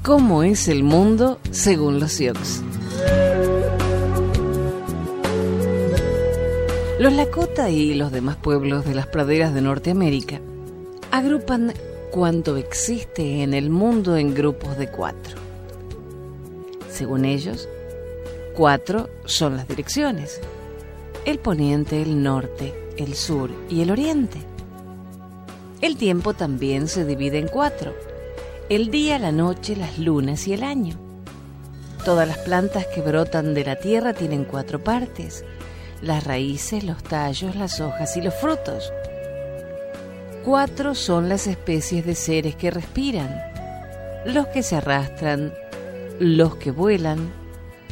Cómo 0.08 0.42
es 0.42 0.70
el 0.70 0.86
mundo 0.86 1.38
según 1.52 2.00
los 2.00 2.14
Sioux. 2.14 2.40
Los 6.98 7.12
Lakota 7.12 7.70
y 7.70 7.94
los 7.94 8.14
demás 8.14 8.38
pueblos 8.38 8.86
de 8.86 8.96
las 8.96 9.08
praderas 9.08 9.54
de 9.54 9.62
Norteamérica 9.62 10.40
agrupan 11.12 11.74
cuanto 12.10 12.56
existe 12.56 13.44
en 13.44 13.54
el 13.54 13.70
mundo 13.70 14.16
en 14.16 14.34
grupos 14.34 14.78
de 14.78 14.88
cuatro. 14.90 15.36
Según 16.90 17.26
ellos, 17.26 17.68
cuatro 18.56 19.10
son 19.26 19.58
las 19.58 19.68
direcciones, 19.68 20.40
el 21.26 21.38
poniente, 21.38 22.02
el 22.02 22.24
norte, 22.24 22.74
el 22.96 23.14
sur 23.14 23.50
y 23.70 23.82
el 23.82 23.92
oriente. 23.92 24.38
El 25.82 25.98
tiempo 25.98 26.34
también 26.34 26.88
se 26.88 27.04
divide 27.04 27.40
en 27.40 27.50
cuatro 27.50 28.07
el 28.70 28.92
día, 28.92 29.18
la 29.18 29.32
noche, 29.32 29.78
las 29.78 29.98
lunas 29.98 30.48
y 30.48 30.54
el 30.54 30.64
año. 30.64 30.96
Todas 32.04 32.28
las 32.28 32.38
plantas 32.40 32.86
que 32.88 33.02
brotan 33.02 33.54
de 33.54 33.64
la 33.64 33.78
tierra 33.78 34.14
tienen 34.14 34.44
cuatro 34.44 34.84
partes, 34.84 35.46
las 36.02 36.26
raíces, 36.26 36.84
los 36.84 37.02
tallos, 37.02 37.56
las 37.56 37.80
hojas 37.80 38.18
y 38.18 38.22
los 38.22 38.34
frutos. 38.34 38.92
Cuatro 40.44 40.96
son 40.96 41.30
las 41.30 41.48
especies 41.48 42.06
de 42.06 42.16
seres 42.16 42.56
que 42.56 42.72
respiran, 42.72 43.42
los 44.26 44.48
que 44.48 44.64
se 44.64 44.76
arrastran, 44.76 45.54
los 46.20 46.56
que 46.58 46.72
vuelan, 46.72 47.32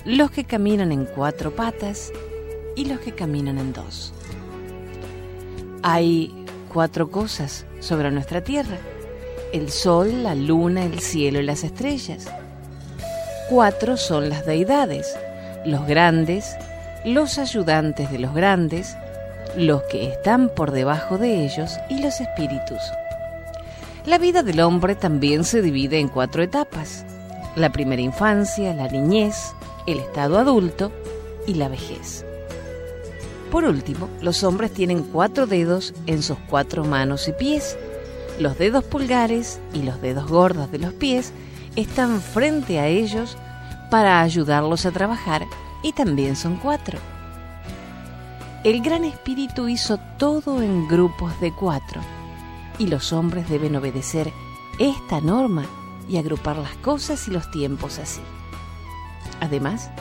los 0.03 0.29
que 0.29 0.43
caminan 0.43 0.91
en 0.91 1.05
cuatro 1.05 1.55
patas 1.55 2.11
y 2.75 2.85
los 2.85 2.99
que 2.99 3.13
caminan 3.13 3.57
en 3.59 3.71
dos. 3.71 4.13
Hay 5.83 6.33
cuatro 6.73 7.09
cosas 7.09 7.65
sobre 7.79 8.11
nuestra 8.11 8.43
tierra 8.43 8.77
el 9.53 9.69
sol, 9.69 10.23
la 10.23 10.35
luna, 10.35 10.83
el 10.85 10.99
cielo 10.99 11.39
y 11.39 11.43
las 11.43 11.63
estrellas. 11.63 12.27
Cuatro 13.49 13.97
son 13.97 14.29
las 14.29 14.45
deidades, 14.45 15.15
los 15.65 15.85
grandes, 15.85 16.55
los 17.05 17.37
ayudantes 17.37 18.11
de 18.11 18.19
los 18.19 18.33
grandes, 18.33 18.97
los 19.55 19.83
que 19.83 20.07
están 20.07 20.49
por 20.49 20.71
debajo 20.71 21.17
de 21.17 21.45
ellos 21.45 21.77
y 21.89 22.01
los 22.01 22.19
espíritus. 22.19 22.81
La 24.05 24.17
vida 24.17 24.43
del 24.43 24.59
hombre 24.59 24.95
también 24.95 25.43
se 25.43 25.61
divide 25.61 25.99
en 25.99 26.09
cuatro 26.09 26.43
etapas. 26.43 27.05
La 27.55 27.71
primera 27.71 28.01
infancia, 28.01 28.73
la 28.73 28.87
niñez, 28.87 29.53
el 29.87 29.99
estado 29.99 30.37
adulto 30.37 30.91
y 31.47 31.55
la 31.55 31.69
vejez. 31.69 32.25
Por 33.51 33.63
último, 33.63 34.09
los 34.21 34.43
hombres 34.43 34.73
tienen 34.73 35.03
cuatro 35.03 35.47
dedos 35.47 35.93
en 36.07 36.21
sus 36.21 36.37
cuatro 36.49 36.83
manos 36.83 37.27
y 37.27 37.33
pies 37.33 37.77
los 38.39 38.57
dedos 38.57 38.83
pulgares 38.83 39.59
y 39.73 39.83
los 39.83 40.01
dedos 40.01 40.27
gordos 40.29 40.71
de 40.71 40.79
los 40.79 40.93
pies 40.93 41.31
están 41.75 42.21
frente 42.21 42.79
a 42.79 42.87
ellos 42.87 43.37
para 43.89 44.21
ayudarlos 44.21 44.85
a 44.85 44.91
trabajar 44.91 45.45
y 45.83 45.93
también 45.93 46.35
son 46.35 46.57
cuatro. 46.57 46.99
El 48.63 48.81
Gran 48.81 49.03
Espíritu 49.03 49.67
hizo 49.67 49.99
todo 50.17 50.61
en 50.61 50.87
grupos 50.87 51.39
de 51.39 51.53
cuatro 51.53 52.01
y 52.79 52.87
los 52.87 53.13
hombres 53.13 53.47
deben 53.47 53.75
obedecer 53.75 54.31
esta 54.79 55.21
norma 55.21 55.65
y 56.09 56.17
agrupar 56.17 56.57
las 56.57 56.75
cosas 56.77 57.27
y 57.27 57.31
los 57.31 57.49
tiempos 57.51 57.99
así. 57.99 58.21
Además, 59.39 59.91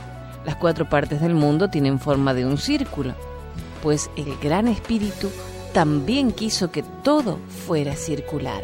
las 0.45 0.57
cuatro 0.57 0.89
partes 0.89 1.21
del 1.21 1.35
mundo 1.35 1.69
tienen 1.69 2.01
forma 2.01 2.35
de 2.35 2.47
un 2.47 2.59
círculo, 2.59 3.15
pues 3.83 4.11
el 4.17 4.37
Gran 4.39 4.69
Espíritu 4.69 5.31
también 5.75 6.31
quiso 6.31 6.71
que 6.71 6.85
todo 7.03 7.39
fuera 7.67 7.97
circular. 7.97 8.63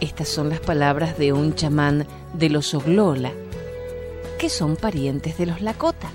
Estas 0.00 0.28
son 0.28 0.50
las 0.50 0.60
palabras 0.60 1.16
de 1.16 1.32
un 1.32 1.54
chamán 1.54 2.06
de 2.34 2.50
los 2.50 2.74
Oglola, 2.74 3.32
que 4.38 4.50
son 4.50 4.76
parientes 4.76 5.38
de 5.38 5.46
los 5.46 5.62
Lakota. 5.62 6.10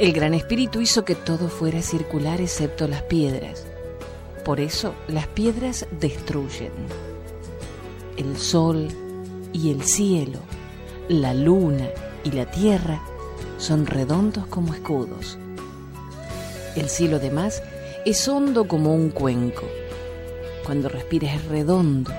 El 0.00 0.12
Gran 0.12 0.34
Espíritu 0.34 0.80
hizo 0.80 1.04
que 1.04 1.14
todo 1.14 1.48
fuera 1.48 1.82
circular 1.82 2.40
excepto 2.40 2.88
las 2.88 3.02
piedras. 3.02 3.64
Por 4.44 4.58
eso 4.58 4.92
las 5.06 5.28
piedras 5.28 5.86
destruyen. 6.00 6.72
El 8.16 8.36
sol 8.36 8.88
y 9.52 9.70
el 9.70 9.84
cielo, 9.84 10.40
la 11.08 11.32
luna 11.32 11.86
y 12.24 12.32
la 12.32 12.50
tierra 12.50 13.00
son 13.58 13.86
redondos 13.86 14.46
como 14.48 14.74
escudos. 14.74 15.38
El 16.74 16.88
cielo 16.88 17.16
además 17.16 17.62
es 18.06 18.26
hondo 18.28 18.66
como 18.66 18.94
un 18.94 19.10
cuenco. 19.10 19.66
Cuando 20.64 20.88
respira 20.88 21.34
es 21.34 21.44
redondo, 21.44 22.10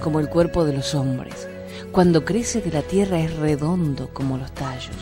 como 0.00 0.18
el 0.18 0.28
cuerpo 0.28 0.64
de 0.64 0.72
los 0.72 0.94
hombres. 0.94 1.48
Cuando 1.92 2.24
crece 2.24 2.60
de 2.60 2.72
la 2.72 2.82
tierra 2.82 3.20
es 3.20 3.36
redondo 3.36 4.10
como 4.12 4.36
los 4.36 4.52
tallos. 4.52 4.96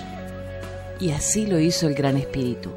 Y 1.00 1.10
así 1.10 1.46
lo 1.46 1.58
hizo 1.58 1.88
el 1.88 1.94
Gran 1.94 2.18
Espíritu. 2.18 2.70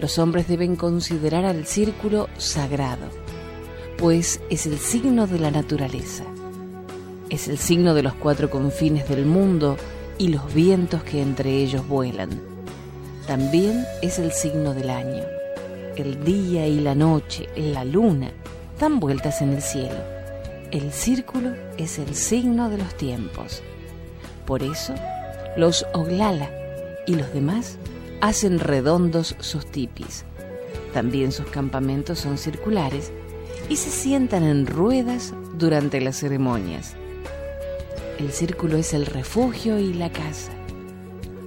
Los 0.00 0.18
hombres 0.18 0.48
deben 0.48 0.76
considerar 0.76 1.44
al 1.44 1.66
círculo 1.66 2.28
sagrado, 2.36 3.06
pues 3.96 4.40
es 4.50 4.66
el 4.66 4.78
signo 4.78 5.26
de 5.26 5.38
la 5.38 5.50
naturaleza. 5.50 6.24
Es 7.30 7.46
el 7.48 7.58
signo 7.58 7.94
de 7.94 8.02
los 8.02 8.14
cuatro 8.14 8.50
confines 8.50 9.08
del 9.08 9.24
mundo 9.24 9.76
y 10.18 10.28
los 10.28 10.52
vientos 10.52 11.02
que 11.04 11.22
entre 11.22 11.62
ellos 11.62 11.86
vuelan. 11.86 12.30
También 13.26 13.84
es 14.02 14.18
el 14.18 14.32
signo 14.32 14.74
del 14.74 14.90
año 14.90 15.37
el 15.98 16.22
día 16.24 16.66
y 16.66 16.80
la 16.80 16.94
noche, 16.94 17.48
la 17.56 17.84
luna, 17.84 18.30
dan 18.78 19.00
vueltas 19.00 19.42
en 19.42 19.50
el 19.52 19.62
cielo. 19.62 19.98
El 20.70 20.92
círculo 20.92 21.54
es 21.76 21.98
el 21.98 22.14
signo 22.14 22.70
de 22.70 22.78
los 22.78 22.96
tiempos. 22.96 23.62
Por 24.46 24.62
eso, 24.62 24.94
los 25.56 25.84
Oglala 25.94 26.50
y 27.06 27.14
los 27.14 27.32
demás 27.32 27.78
hacen 28.20 28.60
redondos 28.60 29.34
sus 29.40 29.66
tipis. 29.66 30.24
También 30.92 31.32
sus 31.32 31.46
campamentos 31.46 32.20
son 32.20 32.38
circulares 32.38 33.12
y 33.68 33.76
se 33.76 33.90
sientan 33.90 34.44
en 34.44 34.66
ruedas 34.66 35.34
durante 35.58 36.00
las 36.00 36.16
ceremonias. 36.16 36.94
El 38.18 38.32
círculo 38.32 38.76
es 38.76 38.94
el 38.94 39.06
refugio 39.06 39.78
y 39.78 39.94
la 39.94 40.10
casa. 40.10 40.52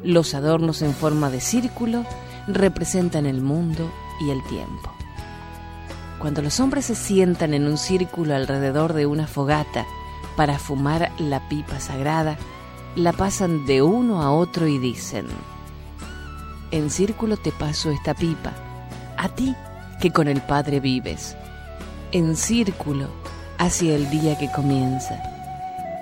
Los 0.04 0.34
adornos 0.34 0.82
en 0.82 0.94
forma 0.94 1.30
de 1.30 1.42
círculo 1.42 2.06
representan 2.48 3.26
el 3.26 3.42
mundo 3.42 3.92
y 4.22 4.30
el 4.30 4.42
tiempo. 4.44 4.92
Cuando 6.20 6.42
los 6.42 6.60
hombres 6.60 6.86
se 6.86 6.96
sientan 6.96 7.54
en 7.54 7.66
un 7.66 7.78
círculo 7.78 8.36
alrededor 8.36 8.94
de 8.94 9.08
una 9.08 9.28
fogata 9.28 9.86
para 10.36 10.60
fumar 10.60 11.12
la 11.18 11.50
pipa 11.50 11.80
sagrada, 11.80 12.38
la 12.96 13.12
pasan 13.12 13.66
de 13.66 13.82
uno 13.82 14.22
a 14.22 14.32
otro 14.32 14.68
y 14.68 14.78
dicen, 14.78 15.28
en 16.72 16.90
círculo 16.90 17.38
te 17.38 17.52
paso 17.52 17.90
esta 17.90 18.14
pipa, 18.14 18.54
a 19.18 19.30
ti 19.30 19.56
que 20.00 20.12
con 20.12 20.28
el 20.28 20.42
Padre 20.42 20.80
vives, 20.80 21.36
en 22.12 22.36
círculo 22.36 23.08
hacia 23.58 23.96
el 23.96 24.10
día 24.10 24.38
que 24.38 24.52
comienza, 24.52 25.22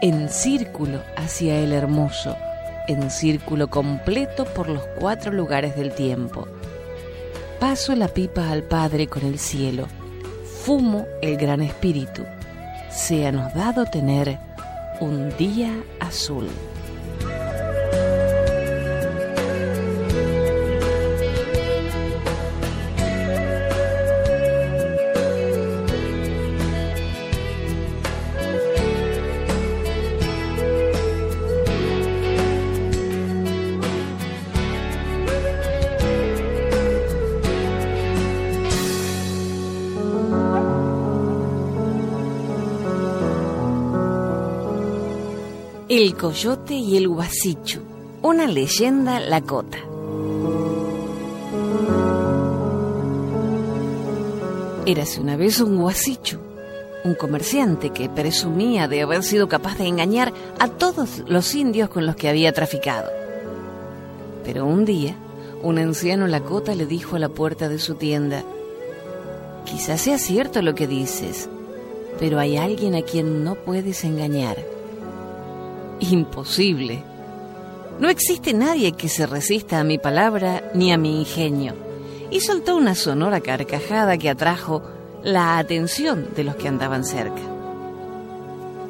en 0.01 0.29
círculo 0.29 1.01
hacia 1.17 1.59
el 1.59 1.73
hermoso, 1.73 2.35
en 2.87 3.09
círculo 3.09 3.69
completo 3.69 4.45
por 4.45 4.67
los 4.67 4.83
cuatro 4.99 5.31
lugares 5.31 5.75
del 5.75 5.93
tiempo. 5.93 6.47
Paso 7.59 7.93
la 7.93 8.07
pipa 8.07 8.49
al 8.49 8.63
Padre 8.63 9.07
con 9.07 9.25
el 9.25 9.37
cielo, 9.37 9.87
fumo 10.63 11.05
el 11.21 11.35
gran 11.35 11.61
espíritu. 11.61 12.23
Seanos 12.89 13.53
dado 13.53 13.83
tener 13.83 14.39
un 15.01 15.35
día 15.37 15.83
azul. 15.99 16.47
El 45.99 46.15
coyote 46.15 46.75
y 46.75 46.95
el 46.95 47.09
guasichu, 47.09 47.81
una 48.21 48.47
leyenda 48.47 49.19
lacota. 49.19 49.79
Érase 54.85 55.19
una 55.19 55.35
vez 55.35 55.59
un 55.59 55.75
guasichu, 55.75 56.37
un 57.03 57.15
comerciante 57.15 57.89
que 57.89 58.07
presumía 58.07 58.87
de 58.87 59.01
haber 59.01 59.23
sido 59.23 59.49
capaz 59.49 59.77
de 59.77 59.87
engañar 59.87 60.31
a 60.57 60.69
todos 60.69 61.21
los 61.27 61.53
indios 61.53 61.89
con 61.89 62.05
los 62.05 62.15
que 62.15 62.29
había 62.29 62.53
traficado. 62.53 63.11
Pero 64.45 64.65
un 64.65 64.85
día, 64.85 65.17
un 65.63 65.79
anciano 65.79 66.27
lacota 66.27 66.75
le 66.75 66.85
dijo 66.85 67.17
a 67.17 67.19
la 67.19 67.27
puerta 67.27 67.67
de 67.67 67.77
su 67.77 67.95
tienda, 67.95 68.45
quizás 69.65 69.99
sea 69.99 70.17
cierto 70.17 70.61
lo 70.61 70.75
que 70.75 70.87
dices, 70.87 71.49
pero 72.19 72.39
hay 72.39 72.55
alguien 72.55 72.95
a 72.95 73.01
quien 73.01 73.43
no 73.43 73.55
puedes 73.55 74.05
engañar 74.05 74.78
Imposible. 75.99 77.03
No 77.99 78.07
existe 78.09 78.53
nadie 78.53 78.93
que 78.93 79.09
se 79.09 79.25
resista 79.25 79.79
a 79.79 79.83
mi 79.83 79.97
palabra 79.97 80.71
ni 80.73 80.93
a 80.93 80.97
mi 80.97 81.19
ingenio. 81.19 81.73
Y 82.31 82.39
soltó 82.39 82.77
una 82.77 82.95
sonora 82.95 83.41
carcajada 83.41 84.17
que 84.17 84.29
atrajo 84.29 84.81
la 85.23 85.57
atención 85.57 86.29
de 86.35 86.43
los 86.45 86.55
que 86.55 86.67
andaban 86.67 87.03
cerca. 87.03 87.41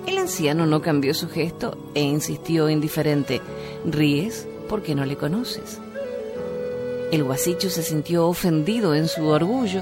El 0.06 0.18
anciano 0.18 0.66
no 0.66 0.82
cambió 0.82 1.14
su 1.14 1.30
gesto 1.30 1.78
e 1.96 2.02
insistió 2.02 2.70
indiferente, 2.70 3.42
ríes 3.86 4.48
porque 4.68 4.94
no 4.94 5.06
le 5.06 5.16
conoces. 5.16 5.80
El 7.12 7.24
guasicho 7.24 7.72
se 7.72 7.82
sintió 7.82 8.28
ofendido 8.28 8.94
en 8.94 9.08
su 9.08 9.26
orgullo 9.26 9.82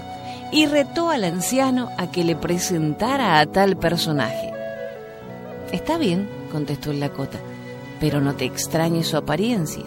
y 0.51 0.65
retó 0.65 1.09
al 1.09 1.25
anciano 1.25 1.89
a 1.97 2.09
que 2.09 2.23
le 2.23 2.37
presentara 2.37 3.39
a 3.39 3.45
tal 3.47 3.77
personaje. 3.77 4.53
Está 5.73 5.97
bien, 5.97 6.29
contestó 6.57 6.89
el 6.89 6.99
Lakota, 6.99 7.37
pero 7.99 8.19
no 8.19 8.33
te 8.33 8.45
extrañe 8.45 9.03
su 9.03 9.15
apariencia. 9.15 9.83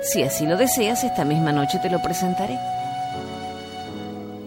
Si 0.00 0.22
así 0.22 0.46
lo 0.46 0.56
deseas, 0.56 1.02
esta 1.02 1.24
misma 1.24 1.50
noche 1.50 1.80
te 1.82 1.90
lo 1.90 2.00
presentaré. 2.00 2.56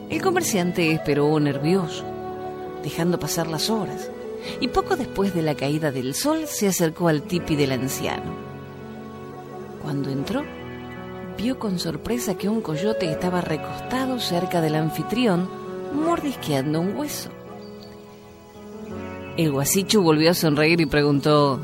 El 0.09 0.21
comerciante 0.21 0.93
esperó 0.93 1.37
nervioso, 1.41 2.05
dejando 2.83 3.19
pasar 3.19 3.47
las 3.47 3.69
horas, 3.69 4.09
y 4.61 4.69
poco 4.69 4.95
después 4.95 5.33
de 5.33 5.41
la 5.41 5.55
caída 5.55 5.91
del 5.91 6.13
sol 6.13 6.45
se 6.47 6.69
acercó 6.69 7.09
al 7.09 7.23
tipi 7.23 7.57
del 7.57 7.73
anciano. 7.73 8.33
Cuando 9.83 10.11
entró, 10.11 10.41
vio 11.37 11.59
con 11.59 11.79
sorpresa 11.79 12.37
que 12.37 12.47
un 12.47 12.61
coyote 12.61 13.11
estaba 13.11 13.41
recostado 13.41 14.21
cerca 14.21 14.61
del 14.61 14.75
anfitrión, 14.75 15.49
mordisqueando 15.93 16.79
un 16.79 16.95
hueso. 16.95 17.29
El 19.37 19.51
guasichu 19.51 20.01
volvió 20.01 20.31
a 20.31 20.33
sonreír 20.33 20.79
y 20.79 20.85
preguntó, 20.85 21.59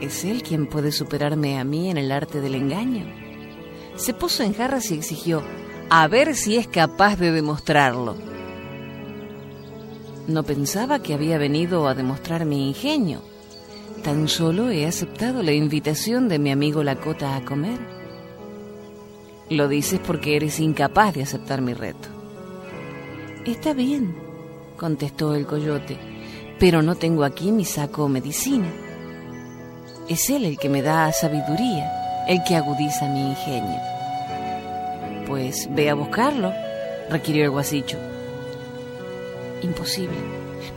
¿es 0.00 0.24
él 0.24 0.42
quien 0.42 0.66
puede 0.66 0.90
superarme 0.90 1.60
a 1.60 1.64
mí 1.64 1.88
en 1.88 1.96
el 1.96 2.10
arte 2.10 2.40
del 2.40 2.56
engaño? 2.56 3.06
Se 3.94 4.14
puso 4.14 4.42
en 4.42 4.52
jarras 4.52 4.90
y 4.90 4.94
exigió, 4.94 5.40
a 5.90 6.08
ver 6.08 6.34
si 6.34 6.56
es 6.56 6.66
capaz 6.66 7.14
de 7.16 7.30
demostrarlo. 7.30 8.16
No 10.26 10.42
pensaba 10.42 11.02
que 11.02 11.14
había 11.14 11.38
venido 11.38 11.86
a 11.86 11.94
demostrar 11.94 12.46
mi 12.46 12.66
ingenio. 12.66 13.20
Tan 14.02 14.26
solo 14.26 14.70
he 14.70 14.84
aceptado 14.84 15.44
la 15.44 15.52
invitación 15.52 16.28
de 16.28 16.40
mi 16.40 16.50
amigo 16.50 16.82
Lacota 16.82 17.36
a 17.36 17.44
comer. 17.44 17.78
Lo 19.50 19.68
dices 19.68 20.00
porque 20.04 20.34
eres 20.34 20.58
incapaz 20.58 21.14
de 21.14 21.22
aceptar 21.22 21.60
mi 21.60 21.74
reto. 21.74 22.08
Está 23.46 23.72
bien, 23.72 24.16
contestó 24.76 25.36
el 25.36 25.46
coyote 25.46 26.13
pero 26.64 26.80
no 26.80 26.94
tengo 26.94 27.24
aquí 27.24 27.52
mi 27.52 27.66
saco 27.66 28.08
medicina. 28.08 28.72
Es 30.08 30.30
él 30.30 30.46
el 30.46 30.56
que 30.56 30.70
me 30.70 30.80
da 30.80 31.12
sabiduría, 31.12 32.24
el 32.26 32.42
que 32.42 32.56
agudiza 32.56 33.06
mi 33.06 33.20
ingenio. 33.20 33.78
Pues 35.26 35.68
ve 35.74 35.90
a 35.90 35.94
buscarlo, 35.94 36.54
requirió 37.10 37.44
el 37.44 37.50
guasicho. 37.50 37.98
Imposible. 39.60 40.16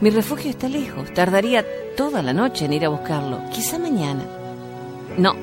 Mi 0.02 0.10
refugio 0.10 0.50
está 0.50 0.68
lejos. 0.68 1.10
Tardaría 1.14 1.64
toda 1.96 2.20
la 2.20 2.34
noche 2.34 2.66
en 2.66 2.74
ir 2.74 2.84
a 2.84 2.90
buscarlo. 2.90 3.40
Quizá 3.50 3.78
mañana. 3.78 4.26
No. 5.16 5.34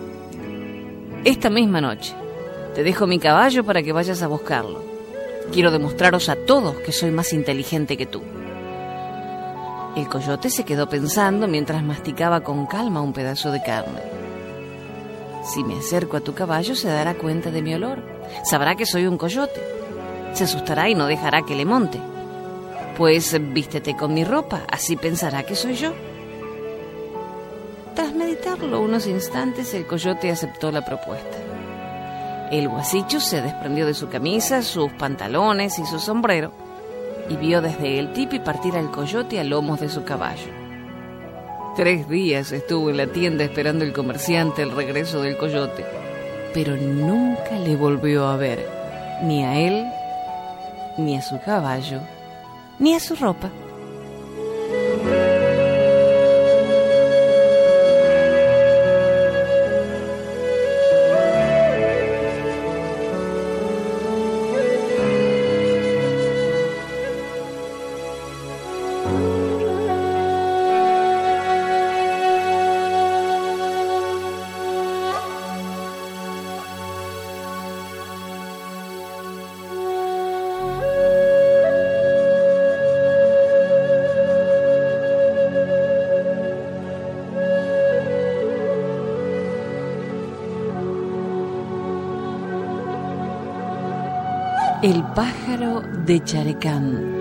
Esta 1.24 1.50
misma 1.50 1.82
noche. 1.82 2.14
Te 2.76 2.84
dejo 2.84 3.08
mi 3.08 3.18
caballo 3.18 3.64
para 3.64 3.82
que 3.82 3.94
vayas 3.94 4.22
a 4.22 4.28
buscarlo. 4.28 4.84
Quiero 5.52 5.72
demostraros 5.72 6.30
a 6.30 6.36
todos 6.36 6.76
que 6.82 6.92
soy 6.92 7.10
más 7.10 7.34
inteligente 7.34 7.98
que 7.98 8.06
tú. 8.06 8.22
El 9.96 10.10
coyote 10.10 10.50
se 10.50 10.66
quedó 10.66 10.90
pensando 10.90 11.48
mientras 11.48 11.82
masticaba 11.82 12.42
con 12.42 12.66
calma 12.66 13.02
un 13.02 13.14
pedazo 13.14 13.50
de 13.52 13.64
carne. 13.64 14.02
Si 15.46 15.64
me 15.64 15.78
acerco 15.78 16.18
a 16.18 16.20
tu 16.20 16.34
caballo 16.34 16.76
se 16.76 16.90
dará 16.90 17.14
cuenta 17.14 17.50
de 17.50 17.62
mi 17.62 17.74
olor. 17.74 18.04
Sabrá 18.44 18.76
que 18.76 18.86
soy 18.86 19.08
un 19.08 19.18
coyote. 19.18 19.62
Se 20.34 20.44
asustará 20.44 20.90
y 20.90 20.96
no 20.96 21.08
dejará 21.08 21.44
que 21.44 21.56
le 21.56 21.64
monte. 21.64 22.02
Pues 22.98 23.38
vístete 23.54 23.96
con 23.96 24.14
mi 24.14 24.26
ropa, 24.26 24.64
así 24.70 24.98
pensará 24.98 25.44
que 25.44 25.56
soy 25.56 25.76
yo. 25.76 25.94
Tras 27.96 28.14
meditarlo 28.14 28.82
unos 28.82 29.08
instantes, 29.08 29.74
el 29.74 29.88
coyote 29.88 30.30
aceptó 30.30 30.72
la 30.72 30.84
propuesta. 30.84 31.38
El 32.52 32.68
guasicho 32.68 33.22
se 33.22 33.42
desprendió 33.42 33.86
de 33.86 33.94
su 33.94 34.10
camisa, 34.10 34.62
sus 34.62 34.92
pantalones 34.92 35.80
y 35.80 35.86
su 35.86 36.00
sombrero 36.00 36.65
y 37.30 37.36
vio 37.36 37.62
desde 37.62 38.00
el 38.00 38.14
tipi 38.14 38.40
partir 38.40 38.76
al 38.76 38.92
coyote 38.92 39.40
a 39.40 39.44
lomos 39.44 39.80
de 39.80 39.90
su 39.90 40.04
caballo. 40.04 40.52
Tres 41.76 42.08
días 42.08 42.52
estuvo 42.52 42.90
en 42.90 42.98
la 42.98 43.08
tienda 43.08 43.44
esperando 43.44 43.84
el 43.84 43.94
comerciante 43.94 44.62
el 44.62 44.72
regreso 44.72 45.22
del 45.22 45.38
coyote, 45.38 45.86
pero 46.54 46.78
nunca 46.78 47.52
le 47.60 47.76
volvió 47.76 48.28
a 48.28 48.38
ver, 48.38 48.66
ni 49.24 49.44
a 49.44 49.60
él, 49.60 49.86
ni 50.98 51.18
a 51.18 51.22
su 51.22 51.40
caballo, 51.42 52.00
ni 52.80 52.94
a 52.94 53.00
su 53.00 53.16
ropa. 53.16 53.50
El 94.86 95.02
pájaro 95.16 95.82
de 95.82 96.24
Charecán. 96.24 97.16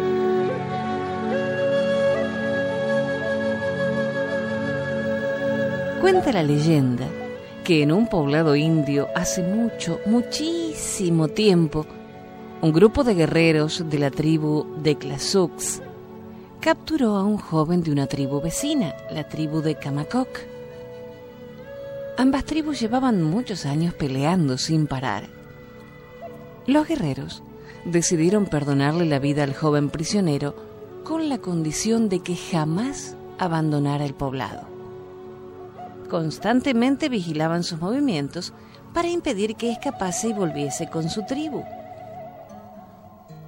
Cuenta 6.03 6.31
la 6.31 6.42
leyenda 6.42 7.07
que 7.64 7.83
en 7.83 7.90
un 7.90 8.07
poblado 8.07 8.55
indio 8.55 9.09
hace 9.14 9.42
mucho, 9.42 9.98
muchísimo 10.05 11.29
tiempo, 11.29 11.87
un 12.61 12.70
grupo 12.70 13.03
de 13.03 13.14
guerreros 13.14 13.88
de 13.88 13.98
la 13.98 14.11
tribu 14.11 14.66
de 14.83 14.96
Clasuks 14.96 15.81
capturó 16.61 17.16
a 17.16 17.24
un 17.24 17.38
joven 17.38 17.83
de 17.83 17.92
una 17.92 18.07
tribu 18.07 18.42
vecina, 18.42 18.94
la 19.11 19.27
tribu 19.27 19.62
de 19.62 19.77
Kamakok. 19.77 20.29
Ambas 22.18 22.44
tribus 22.44 22.79
llevaban 22.79 23.22
muchos 23.22 23.64
años 23.64 23.94
peleando 23.94 24.59
sin 24.59 24.87
parar. 24.87 25.31
Los 26.66 26.87
guerreros 26.88 27.42
decidieron 27.84 28.46
perdonarle 28.46 29.04
la 29.04 29.18
vida 29.18 29.42
al 29.42 29.54
joven 29.54 29.90
prisionero 29.90 30.54
con 31.04 31.28
la 31.28 31.38
condición 31.38 32.08
de 32.08 32.20
que 32.20 32.36
jamás 32.36 33.16
abandonara 33.38 34.04
el 34.04 34.14
poblado. 34.14 34.62
Constantemente 36.08 37.08
vigilaban 37.08 37.62
sus 37.62 37.80
movimientos 37.80 38.52
para 38.92 39.08
impedir 39.08 39.56
que 39.56 39.72
escapase 39.72 40.28
y 40.28 40.32
volviese 40.32 40.88
con 40.88 41.10
su 41.10 41.24
tribu. 41.26 41.62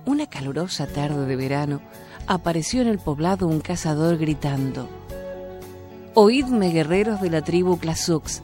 Una 0.04 0.26
calurosa 0.26 0.86
tarde 0.86 1.26
de 1.26 1.36
verano 1.36 1.80
apareció 2.26 2.82
en 2.82 2.88
el 2.88 2.98
poblado 2.98 3.46
un 3.46 3.60
cazador 3.60 4.18
gritando, 4.18 4.88
Oídme 6.14 6.70
guerreros 6.70 7.20
de 7.20 7.30
la 7.30 7.42
tribu 7.42 7.78
Klasux. 7.78 8.42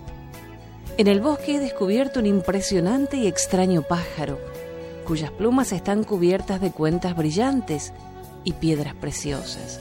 En 0.99 1.07
el 1.07 1.21
bosque 1.21 1.57
he 1.57 1.59
descubierto 1.59 2.21
un 2.21 2.27
impresionante 2.27 3.17
y 3.17 3.27
extraño 3.27 3.83
pájaro, 3.83 4.39
cuyas 5.03 5.31
plumas 5.31 5.73
están 5.73 6.05
cubiertas 6.05 6.61
de 6.61 6.71
cuentas 6.71 7.17
brillantes 7.17 7.93
y 8.45 8.55
piedras 8.55 8.95
preciosas. 8.95 9.81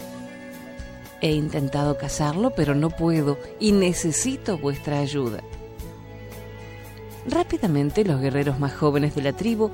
He 1.22 1.32
intentado 1.32 1.98
cazarlo, 1.98 2.52
pero 2.52 2.74
no 2.74 2.90
puedo 2.90 3.38
y 3.60 3.72
necesito 3.72 4.58
vuestra 4.58 5.00
ayuda. 5.00 5.42
Rápidamente 7.28 8.04
los 8.04 8.20
guerreros 8.20 8.60
más 8.60 8.74
jóvenes 8.74 9.14
de 9.14 9.22
la 9.22 9.34
tribu 9.34 9.70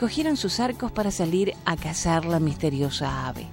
cogieron 0.00 0.36
sus 0.36 0.60
arcos 0.60 0.90
para 0.90 1.10
salir 1.10 1.54
a 1.64 1.76
cazar 1.76 2.24
la 2.24 2.40
misteriosa 2.40 3.28
ave. 3.28 3.46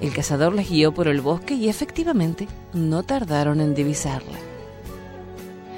El 0.00 0.12
cazador 0.12 0.52
les 0.54 0.68
guió 0.68 0.92
por 0.92 1.06
el 1.06 1.20
bosque 1.20 1.54
y 1.54 1.68
efectivamente 1.68 2.48
no 2.72 3.04
tardaron 3.04 3.60
en 3.60 3.74
divisarla. 3.74 4.43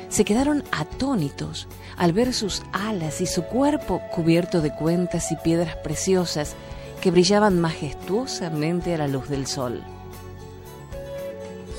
Se 0.09 0.25
quedaron 0.25 0.65
atónitos 0.71 1.69
al 1.97 2.13
ver 2.13 2.33
sus 2.33 2.63
alas 2.73 3.21
y 3.21 3.27
su 3.27 3.45
cuerpo 3.45 4.01
cubierto 4.13 4.61
de 4.61 4.75
cuentas 4.75 5.33
y 5.33 5.37
piedras 5.37 5.77
preciosas 5.77 6.55
que 7.01 7.11
brillaban 7.11 7.61
majestuosamente 7.61 8.95
a 8.95 8.99
la 8.99 9.09
luz 9.09 9.29
del 9.29 9.47
sol. 9.47 9.83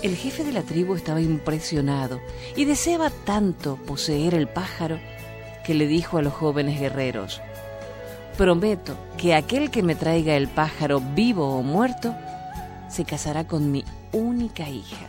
El 0.04 0.16
jefe 0.16 0.44
de 0.44 0.52
la 0.52 0.62
tribu 0.62 0.96
estaba 0.96 1.22
impresionado 1.22 2.20
y 2.56 2.66
deseaba 2.66 3.10
tanto 3.10 3.78
poseer 3.78 4.36
el 4.36 4.48
pájaro 4.48 5.00
que 5.66 5.74
le 5.74 5.88
dijo 5.88 6.18
a 6.18 6.22
los 6.22 6.34
jóvenes 6.34 6.80
guerreros, 6.80 7.42
prometo 8.38 8.96
que 9.18 9.34
aquel 9.34 9.72
que 9.72 9.82
me 9.82 9.96
traiga 9.96 10.36
el 10.36 10.48
pájaro 10.48 11.02
vivo 11.02 11.58
o 11.58 11.64
muerto 11.64 12.16
se 12.90 13.06
casará 13.06 13.48
con 13.48 13.72
mi 13.72 13.84
única 14.12 14.70
hija. 14.70 15.08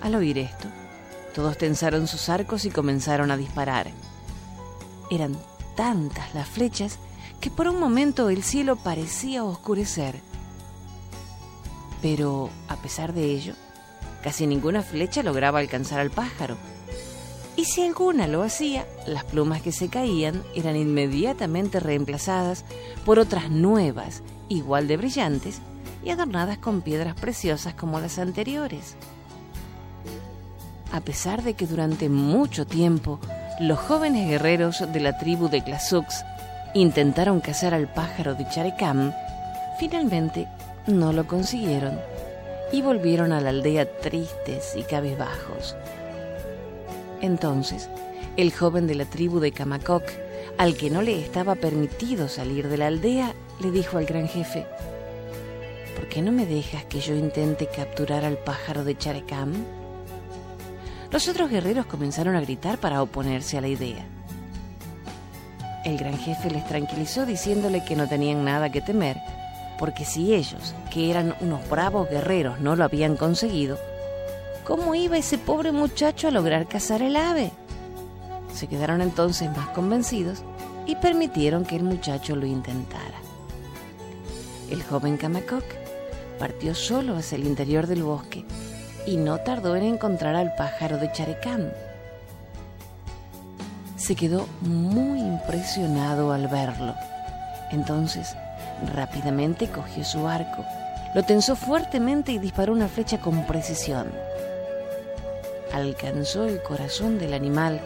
Al 0.00 0.14
oír 0.14 0.38
esto, 0.38 0.68
todos 1.34 1.58
tensaron 1.58 2.06
sus 2.06 2.28
arcos 2.28 2.64
y 2.64 2.70
comenzaron 2.70 3.30
a 3.30 3.36
disparar. 3.36 3.90
Eran 5.10 5.36
tantas 5.76 6.34
las 6.34 6.48
flechas 6.48 6.98
que 7.40 7.50
por 7.50 7.68
un 7.68 7.78
momento 7.78 8.30
el 8.30 8.42
cielo 8.42 8.76
parecía 8.76 9.44
oscurecer. 9.44 10.20
Pero, 12.02 12.50
a 12.68 12.76
pesar 12.76 13.12
de 13.12 13.24
ello, 13.24 13.54
casi 14.22 14.46
ninguna 14.46 14.82
flecha 14.82 15.22
lograba 15.22 15.58
alcanzar 15.58 16.00
al 16.00 16.10
pájaro. 16.10 16.56
Y 17.56 17.64
si 17.64 17.82
alguna 17.82 18.28
lo 18.28 18.42
hacía, 18.42 18.86
las 19.06 19.24
plumas 19.24 19.62
que 19.62 19.72
se 19.72 19.88
caían 19.88 20.44
eran 20.54 20.76
inmediatamente 20.76 21.80
reemplazadas 21.80 22.64
por 23.04 23.18
otras 23.18 23.50
nuevas, 23.50 24.22
igual 24.48 24.86
de 24.86 24.96
brillantes, 24.96 25.60
y 26.04 26.10
adornadas 26.10 26.58
con 26.58 26.82
piedras 26.82 27.14
preciosas 27.14 27.74
como 27.74 27.98
las 27.98 28.18
anteriores. 28.18 28.96
A 30.92 31.00
pesar 31.00 31.42
de 31.42 31.54
que 31.54 31.66
durante 31.66 32.08
mucho 32.08 32.66
tiempo 32.66 33.20
los 33.60 33.78
jóvenes 33.78 34.28
guerreros 34.28 34.84
de 34.92 35.00
la 35.00 35.18
tribu 35.18 35.48
de 35.48 35.62
Klasux 35.62 36.24
intentaron 36.74 37.40
cazar 37.40 37.74
al 37.74 37.92
pájaro 37.92 38.34
de 38.34 38.48
Charecam, 38.48 39.12
finalmente 39.78 40.48
no 40.86 41.12
lo 41.12 41.26
consiguieron 41.26 41.98
y 42.72 42.82
volvieron 42.82 43.32
a 43.32 43.40
la 43.40 43.50
aldea 43.50 43.86
tristes 44.00 44.74
y 44.76 44.82
cabizbajos. 44.82 45.76
Entonces, 47.20 47.90
el 48.36 48.52
joven 48.52 48.86
de 48.86 48.94
la 48.94 49.04
tribu 49.04 49.40
de 49.40 49.52
Kamakoc, 49.52 50.04
al 50.56 50.76
que 50.76 50.90
no 50.90 51.02
le 51.02 51.20
estaba 51.20 51.54
permitido 51.54 52.28
salir 52.28 52.68
de 52.68 52.76
la 52.76 52.86
aldea, 52.86 53.34
le 53.60 53.70
dijo 53.70 53.98
al 53.98 54.06
gran 54.06 54.28
jefe, 54.28 54.66
¿por 55.96 56.08
qué 56.08 56.22
no 56.22 56.32
me 56.32 56.46
dejas 56.46 56.84
que 56.84 57.00
yo 57.00 57.14
intente 57.14 57.66
capturar 57.66 58.24
al 58.24 58.38
pájaro 58.38 58.84
de 58.84 58.96
Charecam? 58.96 59.52
Los 61.10 61.26
otros 61.26 61.50
guerreros 61.50 61.86
comenzaron 61.86 62.36
a 62.36 62.40
gritar 62.40 62.78
para 62.78 63.02
oponerse 63.02 63.56
a 63.56 63.62
la 63.62 63.68
idea. 63.68 64.04
El 65.84 65.96
gran 65.96 66.18
jefe 66.18 66.50
les 66.50 66.66
tranquilizó 66.66 67.24
diciéndole 67.24 67.82
que 67.82 67.96
no 67.96 68.06
tenían 68.06 68.44
nada 68.44 68.70
que 68.70 68.82
temer, 68.82 69.16
porque 69.78 70.04
si 70.04 70.34
ellos, 70.34 70.74
que 70.92 71.10
eran 71.10 71.34
unos 71.40 71.66
bravos 71.70 72.10
guerreros, 72.10 72.60
no 72.60 72.76
lo 72.76 72.84
habían 72.84 73.16
conseguido, 73.16 73.78
¿cómo 74.66 74.94
iba 74.94 75.16
ese 75.16 75.38
pobre 75.38 75.72
muchacho 75.72 76.28
a 76.28 76.30
lograr 76.30 76.66
cazar 76.66 77.00
el 77.00 77.16
ave? 77.16 77.52
Se 78.52 78.66
quedaron 78.66 79.00
entonces 79.00 79.50
más 79.56 79.68
convencidos 79.68 80.42
y 80.84 80.96
permitieron 80.96 81.64
que 81.64 81.76
el 81.76 81.84
muchacho 81.84 82.36
lo 82.36 82.44
intentara. 82.44 83.18
El 84.70 84.82
joven 84.82 85.16
Kamakoc 85.16 85.64
partió 86.38 86.74
solo 86.74 87.16
hacia 87.16 87.36
el 87.36 87.46
interior 87.46 87.86
del 87.86 88.02
bosque 88.02 88.44
y 89.08 89.16
no 89.16 89.38
tardó 89.38 89.74
en 89.74 89.84
encontrar 89.84 90.36
al 90.36 90.54
pájaro 90.54 90.98
de 90.98 91.10
Charecán. 91.10 91.72
Se 93.96 94.14
quedó 94.14 94.46
muy 94.60 95.20
impresionado 95.20 96.30
al 96.30 96.46
verlo. 96.46 96.94
Entonces, 97.72 98.36
rápidamente 98.94 99.68
cogió 99.68 100.04
su 100.04 100.28
arco, 100.28 100.62
lo 101.14 101.22
tensó 101.22 101.56
fuertemente 101.56 102.32
y 102.32 102.38
disparó 102.38 102.74
una 102.74 102.86
flecha 102.86 103.18
con 103.18 103.46
precisión. 103.46 104.12
Alcanzó 105.72 106.44
el 106.44 106.62
corazón 106.62 107.18
del 107.18 107.32
animal 107.32 107.80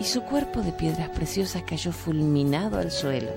y 0.00 0.04
su 0.04 0.22
cuerpo 0.22 0.62
de 0.62 0.72
piedras 0.72 1.10
preciosas 1.10 1.62
cayó 1.62 1.92
fulminado 1.92 2.78
al 2.78 2.90
suelo. 2.90 3.32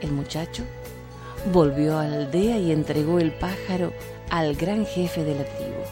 El 0.00 0.12
muchacho 0.12 0.62
volvió 1.52 1.98
a 1.98 2.06
la 2.06 2.16
aldea 2.18 2.56
y 2.58 2.70
entregó 2.70 3.18
el 3.18 3.32
pájaro 3.32 3.92
al 4.32 4.56
gran 4.56 4.86
jefe 4.86 5.24
de 5.24 5.34
la 5.34 5.44
tribu. 5.44 5.82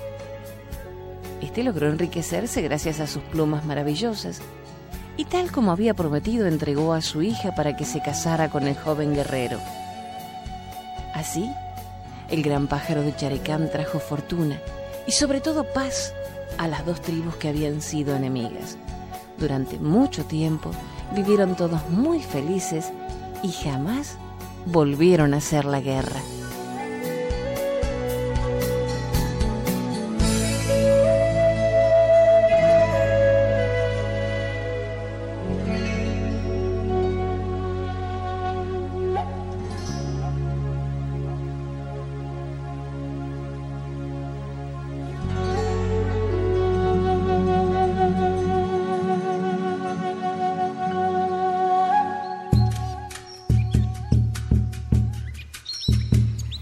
Este 1.43 1.63
logró 1.63 1.91
enriquecerse 1.91 2.63
gracias 2.63 2.99
a 2.99 3.07
sus 3.07 3.23
plumas 3.25 3.67
maravillosas 3.67 4.41
y 5.19 5.27
tal 5.27 5.53
como 5.53 5.73
había 5.73 5.93
prometido 5.93 6.47
entregó 6.47 6.95
a 6.95 7.03
su 7.03 7.21
hija 7.21 7.55
para 7.55 7.77
que 7.77 7.85
se 7.85 8.01
casara 8.01 8.49
con 8.49 8.67
el 8.67 8.77
joven 8.77 9.15
guerrero. 9.15 9.59
Así, 11.15 11.53
el 12.31 12.43
gran 12.43 12.67
pájaro 12.67 13.03
de 13.03 13.15
Charecán 13.15 13.71
trajo 13.71 13.99
fortuna 13.99 14.59
y 15.07 15.13
sobre 15.13 15.43
todo 15.43 15.65
paz 15.65 16.15
a 16.57 16.67
las 16.67 16.87
dos 16.87 17.03
tribus 17.03 17.37
que 17.37 17.49
habían 17.49 17.83
sido 17.83 18.17
enemigas. 18.17 18.79
Durante 19.37 19.79
mucho 19.79 20.25
tiempo 20.25 20.71
vivieron 21.15 21.57
todos 21.57 21.87
muy 21.91 22.23
felices 22.23 22.91
y 23.43 23.53
jamás 23.53 24.17
volvieron 24.65 25.35
a 25.35 25.39
hacer 25.39 25.67
la 25.67 25.83
guerra. 25.83 26.23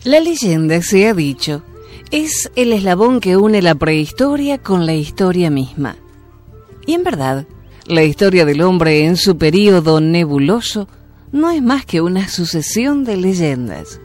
La 0.09 0.21
leyenda, 0.21 0.81
se 0.81 1.07
ha 1.07 1.13
dicho, 1.13 1.63
es 2.11 2.51
el 2.57 2.73
eslabón 2.73 3.21
que 3.21 3.37
une 3.37 3.61
la 3.61 3.75
prehistoria 3.75 4.57
con 4.57 4.87
la 4.87 4.95
historia 4.95 5.51
misma. 5.51 5.97
Y 6.87 6.95
en 6.95 7.05
verdad, 7.05 7.47
la 7.87 8.05
historia 8.05 8.47
del 8.47 8.63
hombre 8.63 9.05
en 9.05 9.19
su 9.19 9.37
período 9.37 10.01
nebuloso 10.01 10.89
no 11.31 11.51
es 11.51 11.61
más 11.61 11.85
que 11.85 12.01
una 12.01 12.27
sucesión 12.27 13.05
de 13.05 13.19
leyendas. 13.19 14.01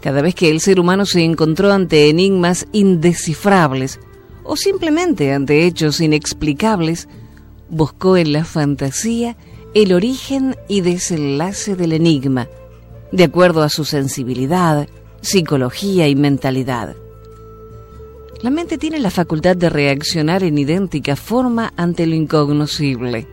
Cada 0.00 0.22
vez 0.22 0.34
que 0.34 0.48
el 0.48 0.58
ser 0.58 0.80
humano 0.80 1.04
se 1.04 1.22
encontró 1.22 1.70
ante 1.70 2.08
enigmas 2.08 2.66
indescifrables 2.72 4.00
o 4.42 4.56
simplemente 4.56 5.34
ante 5.34 5.66
hechos 5.66 6.00
inexplicables, 6.00 7.08
buscó 7.68 8.16
en 8.16 8.32
la 8.32 8.46
fantasía 8.46 9.36
el 9.74 9.92
origen 9.92 10.56
y 10.66 10.80
desenlace 10.80 11.76
del 11.76 11.92
enigma, 11.92 12.48
de 13.12 13.24
acuerdo 13.24 13.62
a 13.62 13.68
su 13.68 13.84
sensibilidad, 13.84 14.88
psicología 15.20 16.08
y 16.08 16.14
mentalidad. 16.14 16.94
La 18.42 18.50
mente 18.50 18.78
tiene 18.78 19.00
la 19.00 19.10
facultad 19.10 19.56
de 19.56 19.68
reaccionar 19.68 20.44
en 20.44 20.58
idéntica 20.58 21.16
forma 21.16 21.72
ante 21.76 22.06
lo 22.06 22.14
incognoscible. 22.14 23.26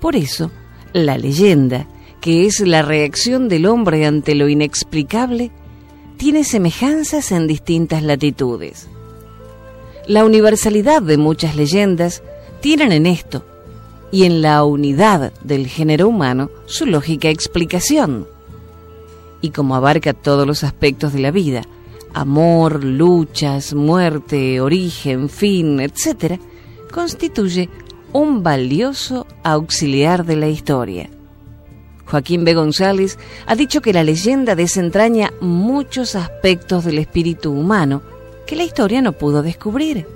Por 0.00 0.14
eso, 0.14 0.50
la 0.92 1.18
leyenda, 1.18 1.88
que 2.20 2.46
es 2.46 2.60
la 2.60 2.82
reacción 2.82 3.48
del 3.48 3.66
hombre 3.66 4.06
ante 4.06 4.34
lo 4.34 4.48
inexplicable, 4.48 5.50
tiene 6.16 6.44
semejanzas 6.44 7.32
en 7.32 7.46
distintas 7.48 8.02
latitudes. 8.02 8.88
La 10.06 10.24
universalidad 10.24 11.02
de 11.02 11.16
muchas 11.16 11.56
leyendas 11.56 12.22
tienen 12.60 12.92
en 12.92 13.06
esto, 13.06 13.44
y 14.12 14.24
en 14.24 14.42
la 14.42 14.62
unidad 14.64 15.32
del 15.42 15.66
género 15.66 16.08
humano, 16.08 16.48
su 16.66 16.86
lógica 16.86 17.30
explicación. 17.30 18.28
Y 19.44 19.50
como 19.50 19.76
abarca 19.76 20.14
todos 20.14 20.46
los 20.46 20.64
aspectos 20.64 21.12
de 21.12 21.20
la 21.20 21.30
vida, 21.30 21.64
amor, 22.14 22.82
luchas, 22.82 23.74
muerte, 23.74 24.58
origen, 24.62 25.28
fin, 25.28 25.80
etc., 25.80 26.40
constituye 26.90 27.68
un 28.14 28.42
valioso 28.42 29.26
auxiliar 29.42 30.24
de 30.24 30.36
la 30.36 30.48
historia. 30.48 31.10
Joaquín 32.06 32.46
B. 32.46 32.54
González 32.54 33.18
ha 33.44 33.54
dicho 33.54 33.82
que 33.82 33.92
la 33.92 34.02
leyenda 34.02 34.54
desentraña 34.54 35.30
muchos 35.42 36.16
aspectos 36.16 36.86
del 36.86 36.98
espíritu 36.98 37.52
humano 37.52 38.00
que 38.46 38.56
la 38.56 38.64
historia 38.64 39.02
no 39.02 39.12
pudo 39.12 39.42
descubrir. 39.42 40.06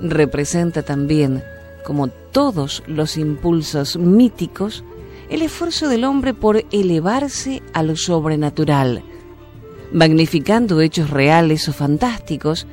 Representa 0.00 0.82
también, 0.82 1.44
como 1.84 2.08
todos 2.08 2.82
los 2.86 3.18
impulsos 3.18 3.98
míticos, 3.98 4.84
el 5.28 5.42
esfuerzo 5.42 5.88
del 5.88 6.04
hombre 6.04 6.34
por 6.34 6.64
elevarse 6.72 7.62
a 7.72 7.82
lo 7.82 7.96
sobrenatural, 7.96 9.02
magnificando 9.92 10.80
hechos 10.80 11.10
reales 11.10 11.68
o 11.68 11.72
fantásticos 11.72 12.66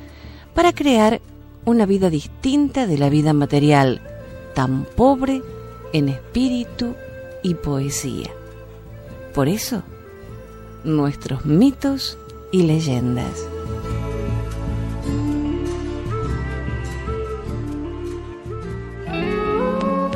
para 0.54 0.72
crear 0.72 1.20
una 1.64 1.86
vida 1.86 2.10
distinta 2.10 2.86
de 2.86 2.98
la 2.98 3.08
vida 3.08 3.32
material, 3.32 4.00
tan 4.54 4.84
pobre 4.84 5.42
en 5.92 6.08
espíritu 6.08 6.94
y 7.42 7.54
poesía. 7.54 8.30
Por 9.34 9.48
eso, 9.48 9.82
nuestros 10.84 11.44
mitos 11.44 12.18
y 12.52 12.62
leyendas. 12.62 13.46